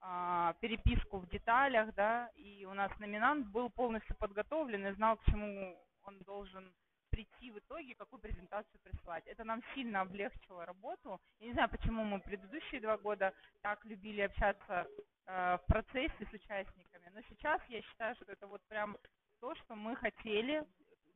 а, 0.00 0.54
переписку 0.54 1.18
в 1.18 1.28
деталях, 1.28 1.94
да, 1.94 2.28
и 2.34 2.66
у 2.68 2.74
нас 2.74 2.90
номинант 2.98 3.46
был 3.46 3.70
полностью 3.70 4.16
подготовлен 4.16 4.84
и 4.88 4.94
знал, 4.94 5.16
к 5.18 5.24
чему 5.26 5.78
он 6.02 6.18
должен 6.24 6.74
прийти 7.18 7.50
в 7.50 7.58
итоге, 7.58 7.96
какую 7.96 8.20
презентацию 8.20 8.80
прислать. 8.84 9.26
Это 9.26 9.42
нам 9.42 9.60
сильно 9.74 10.02
облегчило 10.02 10.64
работу. 10.64 11.20
Я 11.40 11.48
не 11.48 11.52
знаю, 11.52 11.68
почему 11.68 12.04
мы 12.04 12.20
предыдущие 12.20 12.80
два 12.80 12.96
года 12.96 13.32
так 13.60 13.84
любили 13.84 14.20
общаться 14.20 14.86
э, 15.26 15.58
в 15.58 15.66
процессе 15.66 16.26
с 16.30 16.32
участниками, 16.32 17.10
но 17.12 17.20
сейчас 17.28 17.60
я 17.68 17.82
считаю, 17.82 18.14
что 18.14 18.32
это 18.32 18.46
вот 18.46 18.60
прям 18.68 18.96
то, 19.40 19.52
что 19.56 19.74
мы 19.74 19.96
хотели, 19.96 20.64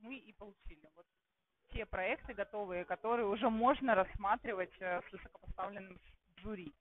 мы 0.01 0.17
и 0.17 0.33
получили. 0.33 0.89
Вот 0.97 1.07
те 1.73 1.87
проекты 1.87 2.35
готовые, 2.35 2.85
которые 2.85 3.27
уже 3.27 3.49
можно 3.49 3.95
рассматривать 3.95 4.75
э, 4.81 5.03
с 5.09 5.13
высокопоставленным 5.13 6.01
жюри. 6.39 6.73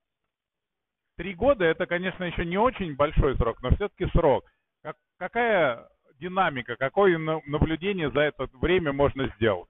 Три 1.18 1.36
года 1.36 1.64
это, 1.64 1.86
конечно, 1.86 2.24
еще 2.24 2.44
не 2.44 2.58
очень 2.58 2.96
большой 2.96 3.38
срок, 3.38 3.62
но 3.62 3.70
все-таки 3.76 4.08
срок. 4.18 4.52
Как, 4.82 4.98
какая 5.18 5.88
динамика, 6.22 6.78
какое 6.78 7.18
наблюдение 7.18 8.10
за 8.12 8.22
это 8.22 8.48
время 8.54 8.94
можно 8.94 9.28
сделать? 9.36 9.70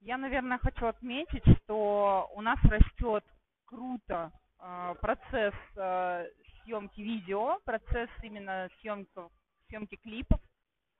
Я, 0.00 0.16
наверное, 0.16 0.58
хочу 0.58 0.86
отметить, 0.86 1.42
что 1.58 2.30
у 2.34 2.40
нас 2.40 2.58
растет 2.64 3.24
круто 3.64 4.30
э, 4.60 4.94
процесс 5.00 5.54
э, 5.76 6.28
съемки 6.62 7.00
видео, 7.00 7.58
процесс 7.64 8.08
именно 8.22 8.68
съемки, 8.80 9.10
съемки 9.68 9.96
клипов. 9.96 10.40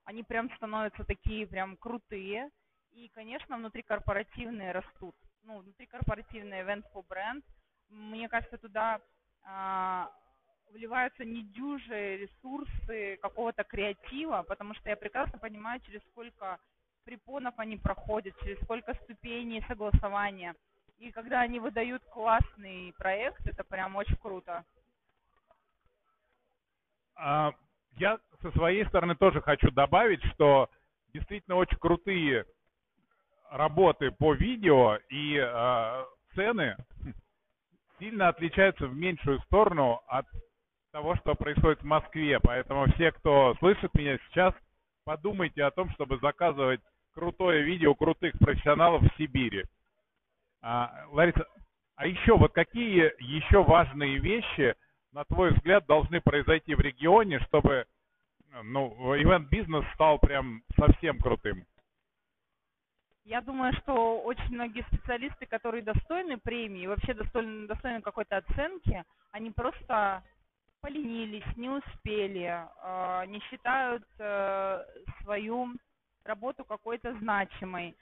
Они 0.05 0.23
прям 0.25 0.51
становятся 0.57 1.05
такие 1.05 1.47
прям 1.47 1.77
крутые. 1.77 2.51
И, 2.93 3.09
конечно, 3.15 3.57
внутрикорпоративные 3.57 4.73
растут. 4.73 5.15
Ну, 5.43 5.59
внутрикорпоративный 5.59 6.63
event 6.63 6.85
for 6.93 7.05
бренд. 7.09 7.45
Мне 7.89 8.29
кажется, 8.29 8.59
туда 8.59 9.01
а, 9.45 10.11
вливаются 10.71 11.25
недюжие 11.25 12.19
ресурсы 12.19 13.17
какого-то 13.23 13.65
креатива, 13.65 14.45
потому 14.47 14.75
что 14.75 14.89
я 14.89 14.97
прекрасно 14.97 15.39
понимаю, 15.39 15.81
через 15.81 16.03
сколько 16.11 16.59
препонов 17.05 17.55
они 17.59 17.77
проходят, 17.77 18.39
через 18.41 18.61
сколько 18.63 18.95
ступеней 18.95 19.65
согласования. 19.69 20.55
И 20.99 21.11
когда 21.13 21.41
они 21.41 21.61
выдают 21.61 22.03
классный 22.05 22.93
проект, 22.99 23.47
это 23.47 23.65
прям 23.65 23.97
очень 23.97 24.17
круто. 24.17 24.65
А, 27.15 27.53
я 27.97 28.19
со 28.43 28.51
своей 28.53 28.85
стороны 28.87 29.15
тоже 29.15 29.41
хочу 29.41 29.71
добавить, 29.71 30.23
что 30.35 30.69
действительно 31.13 31.57
очень 31.57 31.79
крутые 31.79 32.45
работы 33.51 34.11
по 34.11 34.35
видео 34.35 34.97
и 35.09 35.37
э, 35.37 36.05
цены 36.35 36.77
сильно 37.99 38.29
отличаются 38.29 38.87
в 38.87 38.95
меньшую 38.95 39.41
сторону 39.43 40.03
от 40.09 40.27
того, 40.97 41.15
что 41.17 41.35
происходит 41.35 41.83
в 41.83 41.85
Москве. 41.85 42.41
Поэтому 42.41 42.87
все, 42.95 43.13
кто 43.13 43.55
слышит 43.59 43.93
меня 43.93 44.17
сейчас, 44.17 44.55
подумайте 45.05 45.63
о 45.63 45.71
том, 45.71 45.91
чтобы 45.91 46.17
заказывать 46.21 46.81
крутое 47.13 47.63
видео 47.65 47.95
крутых 47.95 48.33
профессионалов 48.39 49.03
в 49.03 49.19
Сибири. 49.19 49.65
А, 50.63 51.05
Лариса, 51.11 51.47
а 51.97 52.07
еще 52.07 52.39
вот 52.39 52.55
какие 52.55 53.13
еще 53.23 53.63
важные 53.63 54.17
вещи, 54.17 54.75
на 55.13 55.27
твой 55.27 55.53
взгляд, 55.53 55.85
должны 55.85 56.23
произойти 56.23 56.75
в 56.75 56.81
регионе, 56.81 57.41
чтобы 57.41 57.85
ну, 58.63 59.15
ивент-бизнес 59.17 59.85
стал 59.93 60.19
прям 60.19 60.63
совсем 60.79 61.19
крутым? 61.19 61.67
Я 63.27 63.43
думаю, 63.43 63.75
что 63.83 64.23
очень 64.23 64.55
многие 64.55 64.83
специалисты, 64.85 65.45
которые 65.45 65.83
достойны 65.83 66.39
премии, 66.39 66.87
вообще 66.87 67.13
достойны, 67.13 67.67
достойны 67.67 68.01
какой-то 68.01 68.39
оценки, 68.39 69.05
они 69.33 69.51
просто 69.51 70.23
поленились, 70.87 71.57
не 71.57 71.69
успели, 71.69 72.47
э, 72.47 73.27
не 73.27 73.41
считают 73.51 74.05
э, 74.21 74.85
свою 75.21 75.75
работу 76.23 76.65
какой-то 76.65 77.13
значимой. 77.19 77.97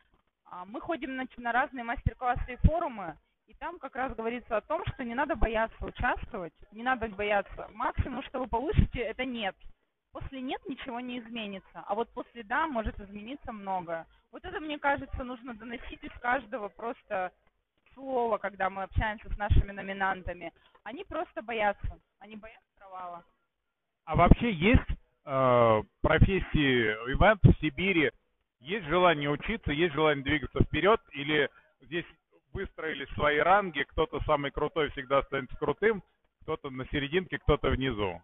А 0.45 0.67
мы 0.67 0.83
ходим 0.83 1.17
на 1.17 1.53
разные 1.53 1.83
мастер-классы 1.83 2.53
и 2.53 2.67
форумы, 2.67 3.17
и 3.47 3.55
там 3.55 3.79
как 3.79 3.97
раз 3.97 4.15
говорится 4.15 4.59
о 4.59 4.61
том, 4.61 4.83
что 4.93 5.03
не 5.03 5.15
надо 5.15 5.35
бояться 5.35 5.83
участвовать, 5.83 6.53
не 6.73 6.83
надо 6.83 7.09
бояться. 7.09 7.69
Максимум, 7.73 8.23
что 8.25 8.39
вы 8.41 8.49
получите, 8.49 9.01
это 9.01 9.25
нет. 9.25 9.57
После 10.13 10.43
нет 10.43 10.61
ничего 10.69 11.01
не 11.01 11.21
изменится, 11.21 11.83
а 11.87 11.95
вот 11.95 12.11
после 12.11 12.43
да 12.43 12.67
может 12.67 13.01
измениться 13.01 13.51
многое. 13.51 14.07
Вот 14.31 14.45
это, 14.45 14.61
мне 14.61 14.79
кажется, 14.79 15.25
нужно 15.25 15.55
доносить 15.55 16.05
из 16.05 16.13
каждого 16.21 16.69
просто 16.69 17.33
слова, 17.95 18.37
когда 18.37 18.69
мы 18.69 18.83
общаемся 18.83 19.33
с 19.33 19.39
нашими 19.39 19.73
номинантами. 19.73 20.53
Они 20.83 21.03
просто 21.05 21.41
боятся, 21.41 21.99
они 22.19 22.37
боятся 22.37 22.74
провала. 22.95 23.25
А 24.05 24.17
вообще 24.17 24.53
есть 24.53 24.83
э, 25.25 25.83
профессии 26.03 26.93
ивент 27.13 27.41
в 27.43 27.61
Сибири? 27.61 28.11
Есть 28.61 28.87
желание 28.87 29.31
учиться, 29.31 29.73
есть 29.73 29.95
желание 29.95 30.25
двигаться 30.25 30.63
вперед? 30.63 31.01
Или 31.13 31.51
здесь 31.83 32.07
выстроили 32.53 33.07
свои 33.15 33.39
ранги, 33.39 33.83
кто-то 33.83 34.21
самый 34.21 34.51
крутой 34.51 34.91
всегда 34.91 35.19
останется 35.19 35.57
крутым, 35.57 36.03
кто-то 36.43 36.71
на 36.71 36.87
серединке, 36.87 37.39
кто-то 37.39 37.71
внизу? 37.71 38.23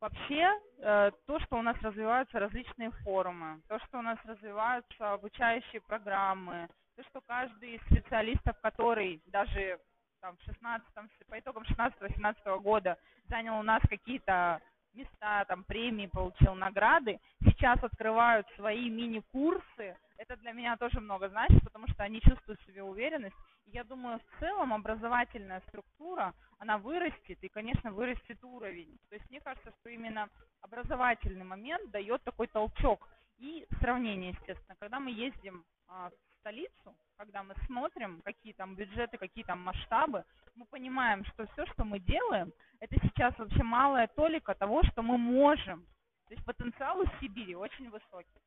Вообще, 0.00 0.50
э, 0.78 1.10
то, 1.26 1.40
что 1.40 1.56
у 1.56 1.62
нас 1.62 1.76
развиваются 1.82 2.38
различные 2.38 2.90
форумы, 3.02 3.60
то, 3.68 3.78
что 3.86 3.98
у 3.98 4.02
нас 4.02 4.18
развиваются 4.24 5.14
обучающие 5.14 5.80
программы, 5.80 6.68
то, 6.96 7.02
что 7.04 7.20
каждый 7.26 7.76
из 7.76 7.80
специалистов, 7.86 8.56
который 8.60 9.22
даже 9.26 9.78
там 10.24 10.38
в 10.38 10.42
16 10.44 10.86
по 11.28 11.38
итогам 11.38 11.64
16-17 11.64 12.60
года 12.60 12.96
занял 13.28 13.58
у 13.58 13.62
нас 13.62 13.82
какие-то 13.90 14.58
места, 14.94 15.44
там 15.44 15.64
премии, 15.64 16.06
получил 16.06 16.54
награды, 16.54 17.20
сейчас 17.44 17.82
открывают 17.84 18.46
свои 18.56 18.88
мини-курсы. 18.88 19.96
Это 20.16 20.36
для 20.36 20.52
меня 20.52 20.78
тоже 20.78 21.00
много 21.00 21.28
значит, 21.28 21.62
потому 21.62 21.86
что 21.88 22.04
они 22.04 22.22
чувствуют 22.22 22.58
себе 22.62 22.82
уверенность. 22.82 23.36
И 23.66 23.72
я 23.72 23.84
думаю, 23.84 24.18
в 24.18 24.40
целом 24.40 24.72
образовательная 24.72 25.60
структура, 25.68 26.32
она 26.58 26.78
вырастет, 26.78 27.38
и, 27.42 27.48
конечно, 27.48 27.92
вырастет 27.92 28.42
уровень. 28.44 28.98
То 29.10 29.16
есть 29.16 29.28
мне 29.28 29.40
кажется, 29.42 29.72
что 29.80 29.90
именно 29.90 30.30
образовательный 30.62 31.44
момент 31.44 31.90
дает 31.90 32.22
такой 32.22 32.46
толчок. 32.46 33.06
И 33.38 33.66
сравнение, 33.80 34.30
естественно, 34.30 34.76
когда 34.78 35.00
мы 35.00 35.10
ездим 35.10 35.64
а, 35.86 36.08
в 36.08 36.33
столицу, 36.44 36.94
когда 37.16 37.42
мы 37.42 37.54
смотрим, 37.66 38.20
какие 38.22 38.52
там 38.52 38.74
бюджеты, 38.74 39.16
какие 39.16 39.44
там 39.44 39.60
масштабы, 39.60 40.24
мы 40.54 40.66
понимаем, 40.66 41.24
что 41.24 41.46
все, 41.46 41.64
что 41.72 41.84
мы 41.84 41.98
делаем, 42.00 42.52
это 42.80 42.96
сейчас 43.02 43.36
вообще 43.38 43.62
малая 43.62 44.08
толика 44.08 44.54
того, 44.54 44.82
что 44.82 45.02
мы 45.02 45.16
можем. 45.16 45.86
То 46.28 46.34
есть 46.34 46.44
потенциал 46.44 47.00
у 47.00 47.06
Сибири 47.18 47.54
очень 47.54 47.88
высокий. 47.88 48.40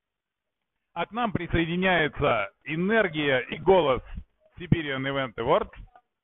А 0.93 1.05
к 1.07 1.11
нам 1.11 1.31
присоединяется 1.31 2.51
энергия 2.65 3.39
и 3.49 3.57
голос 3.57 4.03
Siberian 4.59 5.01
Event 5.01 5.33
Awards 5.35 5.73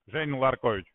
Женя 0.07 0.37
Ларкович. 0.37 0.85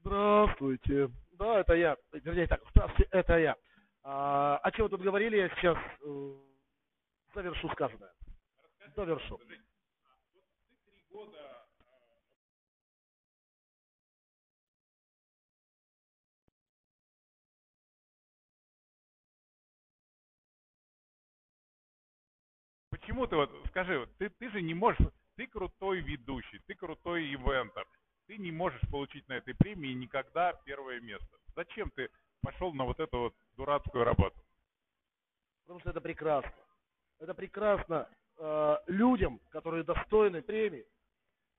Здравствуйте. 0.00 1.08
Да, 1.32 1.60
это 1.60 1.74
я. 1.74 1.96
Вернее 2.12 2.46
так, 2.46 2.60
здравствуйте, 2.70 3.08
это 3.10 3.38
я. 3.38 3.56
А, 4.04 4.58
о 4.58 4.70
чем 4.72 4.84
вы 4.84 4.90
тут 4.90 5.00
говорили, 5.00 5.36
я 5.36 5.48
сейчас 5.50 5.78
э, 6.04 6.34
завершу 7.34 7.68
сказанное. 7.70 8.10
Завершу. 8.94 9.40
Почему 22.90 23.26
ты 23.26 23.36
вот, 23.36 23.50
скажи, 23.68 24.08
ты, 24.18 24.28
ты 24.28 24.50
же 24.50 24.62
не 24.62 24.74
можешь, 24.74 25.00
ты 25.36 25.46
крутой 25.46 26.00
ведущий, 26.00 26.60
ты 26.66 26.74
крутой 26.74 27.34
ивентер, 27.34 27.86
ты 28.26 28.36
не 28.36 28.52
можешь 28.52 28.80
получить 28.90 29.26
на 29.28 29.34
этой 29.34 29.54
премии 29.54 29.92
никогда 29.92 30.52
первое 30.64 31.00
место. 31.00 31.38
Зачем 31.56 31.90
ты 31.90 32.10
пошел 32.42 32.72
на 32.72 32.84
вот 32.84 33.00
эту 33.00 33.18
вот 33.18 33.34
дурацкую 33.56 34.04
работу? 34.04 34.38
Потому 35.62 35.80
что 35.80 35.90
это 35.90 36.00
прекрасно. 36.00 36.52
Это 37.18 37.34
прекрасно 37.34 38.08
э, 38.38 38.76
людям, 38.86 39.40
которые 39.50 39.84
достойны 39.84 40.42
премии, 40.42 40.86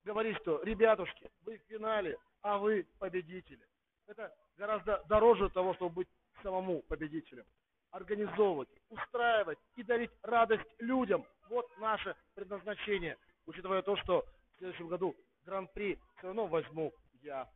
говорить, 0.03 0.37
что, 0.37 0.61
ребятушки, 0.63 1.31
вы 1.41 1.57
в 1.57 1.63
финале, 1.63 2.17
а 2.41 2.57
вы 2.57 2.85
победители. 2.99 3.65
Это 4.07 4.35
гораздо 4.57 5.03
дороже 5.07 5.49
того, 5.49 5.73
чтобы 5.75 5.95
быть 5.95 6.07
самому 6.41 6.81
победителем. 6.83 7.45
Организовывать, 7.91 8.69
устраивать 8.89 9.59
и 9.75 9.83
дарить 9.83 10.11
радость 10.23 10.67
людям. 10.79 11.25
Вот 11.49 11.69
наше 11.77 12.15
предназначение. 12.33 13.17
Учитывая 13.45 13.81
то, 13.81 13.95
что 13.97 14.25
в 14.53 14.57
следующем 14.57 14.87
году 14.87 15.15
гран-при 15.45 15.99
все 16.17 16.27
равно 16.27 16.47
возьму 16.47 16.93
я. 17.21 17.49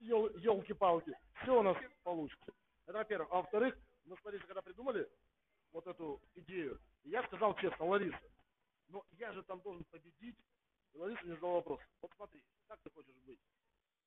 Елки-палки. 0.00 1.16
Все 1.42 1.58
у 1.58 1.62
нас 1.62 1.76
получится. 2.02 2.52
Это 2.86 2.98
во-первых. 2.98 3.28
А 3.30 3.36
во-вторых, 3.36 3.76
мы, 4.04 4.16
смотрите, 4.16 4.44
когда 4.46 4.62
придумали 4.62 5.08
вот 5.70 5.86
эту 5.86 6.20
идею, 6.34 6.80
я 7.04 7.22
сказал 7.26 7.54
честно, 7.56 7.86
Лариса, 7.86 8.18
но 8.88 9.04
я 9.12 9.32
же 9.32 9.42
там 9.44 9.60
должен 9.60 9.84
победить. 9.84 10.36
И 10.92 10.98
Лариса 10.98 11.22
мне 11.24 11.34
задала 11.34 11.54
вопрос. 11.54 11.80
Вот 12.00 12.12
смотри, 12.16 12.42
как 12.66 12.80
ты 12.80 12.90
хочешь 12.90 13.16
быть? 13.26 13.40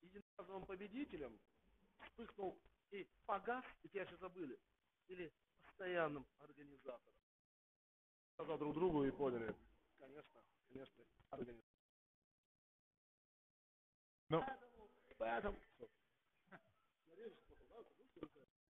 Единоразовым 0.01 0.65
победителем 0.65 1.39
вспыхнул 2.05 2.59
и 2.91 3.07
погас, 3.25 3.65
и 3.83 3.89
тебя 3.89 4.05
все 4.05 4.17
забыли. 4.17 4.57
Или 5.07 5.31
постоянным 5.61 6.25
организатором. 6.39 7.15
Сказал 8.33 8.57
друг 8.57 8.73
другу 8.73 9.05
и 9.05 9.11
поняли. 9.11 9.55
Конечно, 9.97 10.41
конечно, 10.67 11.05
организатор. 11.29 11.75
Ну, 14.29 14.43
Поэтому... 15.17 15.57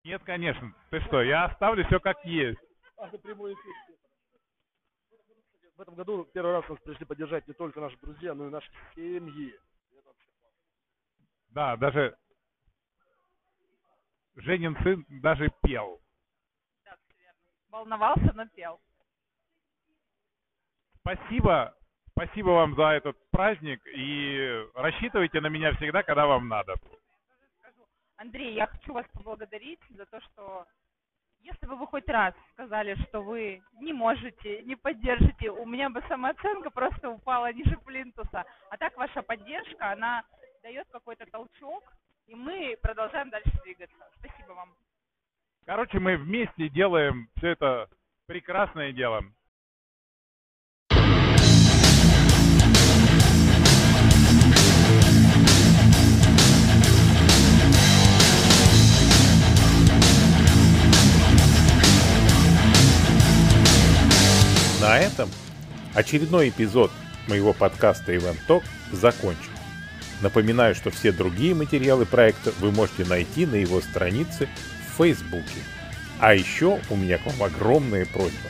нет, 0.03 0.14
конечно. 0.25 0.75
Ты 0.91 1.01
что, 1.03 1.23
я 1.23 1.45
оставлю 1.45 1.85
все 1.87 2.01
как 2.01 2.25
есть. 2.25 2.59
А, 2.97 3.09
это 3.09 3.19
прямой 3.19 3.55
эфир. 3.55 3.73
В 5.77 5.81
этом 5.81 5.95
году 5.95 6.25
первый 6.33 6.53
раз 6.53 6.69
нас 6.69 6.79
пришли 6.81 7.05
поддержать 7.05 7.47
не 7.49 7.55
только 7.55 7.81
наши 7.81 7.97
друзья, 7.99 8.35
но 8.35 8.47
и 8.47 8.51
наши 8.51 8.71
семьи. 8.95 9.55
Да, 11.49 11.77
даже 11.77 12.17
Женин 14.37 14.77
сын 14.83 15.05
даже 15.09 15.51
пел. 15.63 16.01
Волновался, 17.69 18.33
но 18.35 18.47
пел. 18.49 18.81
Спасибо, 21.01 21.77
спасибо 22.11 22.49
вам 22.51 22.75
за 22.77 22.91
этот 22.93 23.17
праздник 23.31 23.81
и 23.87 24.65
рассчитывайте 24.75 25.41
на 25.41 25.49
меня 25.49 25.75
всегда, 25.75 26.03
когда 26.03 26.27
вам 26.27 26.49
надо. 26.49 26.77
Андрей, 28.17 28.55
я 28.55 28.67
хочу 28.67 28.93
вас 28.93 29.07
поблагодарить 29.13 29.81
за 29.91 30.07
то, 30.07 30.21
что 30.21 30.67
если 31.41 31.67
бы 31.67 31.77
вы 31.77 31.87
хоть 31.87 32.09
раз 32.09 32.35
сказали, 32.53 32.95
что 33.09 33.21
вы 33.23 33.63
не 33.81 33.93
можете, 33.93 34.63
не 34.63 34.77
поддержите, 34.77 35.51
у 35.51 35.67
меня 35.67 35.91
бы 35.91 36.03
самооценка 36.09 36.71
просто 36.71 37.11
упала 37.11 37.53
ниже 37.53 37.77
плинтуса. 37.85 38.45
А 38.71 38.77
так 38.79 38.97
ваша 38.97 39.23
поддержка, 39.23 39.93
она 39.93 40.25
дает 40.63 40.89
какой-то 40.91 41.27
толчок, 41.27 41.85
и 42.27 42.35
мы 42.35 42.77
продолжаем 42.81 43.29
дальше 43.29 43.53
двигаться. 43.63 44.11
Спасибо 44.19 44.53
вам. 44.53 44.75
Короче, 45.67 45.99
мы 45.99 46.17
вместе 46.17 46.69
делаем 46.69 47.29
все 47.37 47.49
это 47.49 47.91
прекрасное 48.27 48.93
дело. 48.93 49.23
На 64.95 65.01
этом 65.01 65.29
очередной 65.93 66.51
эпизод 66.51 66.93
моего 67.27 67.53
подкаста 67.53 68.15
Event 68.15 68.39
Talk 68.47 68.63
закончен. 68.93 69.51
Напоминаю, 70.21 70.77
что 70.77 70.93
все 70.93 71.11
другие 71.11 71.53
материалы 71.53 72.07
проекта 72.07 72.53
вы 72.61 72.71
можете 72.71 73.05
найти 73.05 73.45
на 73.45 73.57
его 73.57 73.81
странице 73.81 74.49
в 74.87 74.99
Фейсбуке. 74.99 75.59
А 76.21 76.33
еще 76.33 76.79
у 76.91 76.95
меня 76.95 77.19
к 77.19 77.27
вам 77.27 77.43
огромная 77.43 78.07
просьба. 78.07 78.49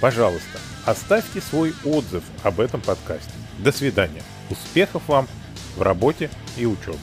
Пожалуйста, 0.00 0.58
оставьте 0.84 1.40
свой 1.40 1.72
отзыв 1.84 2.24
об 2.42 2.58
этом 2.58 2.80
подкасте. 2.80 3.30
До 3.60 3.70
свидания. 3.70 4.24
Успехов 4.50 5.04
вам 5.06 5.28
в 5.76 5.82
работе 5.82 6.28
и 6.56 6.66
учебе. 6.66 6.98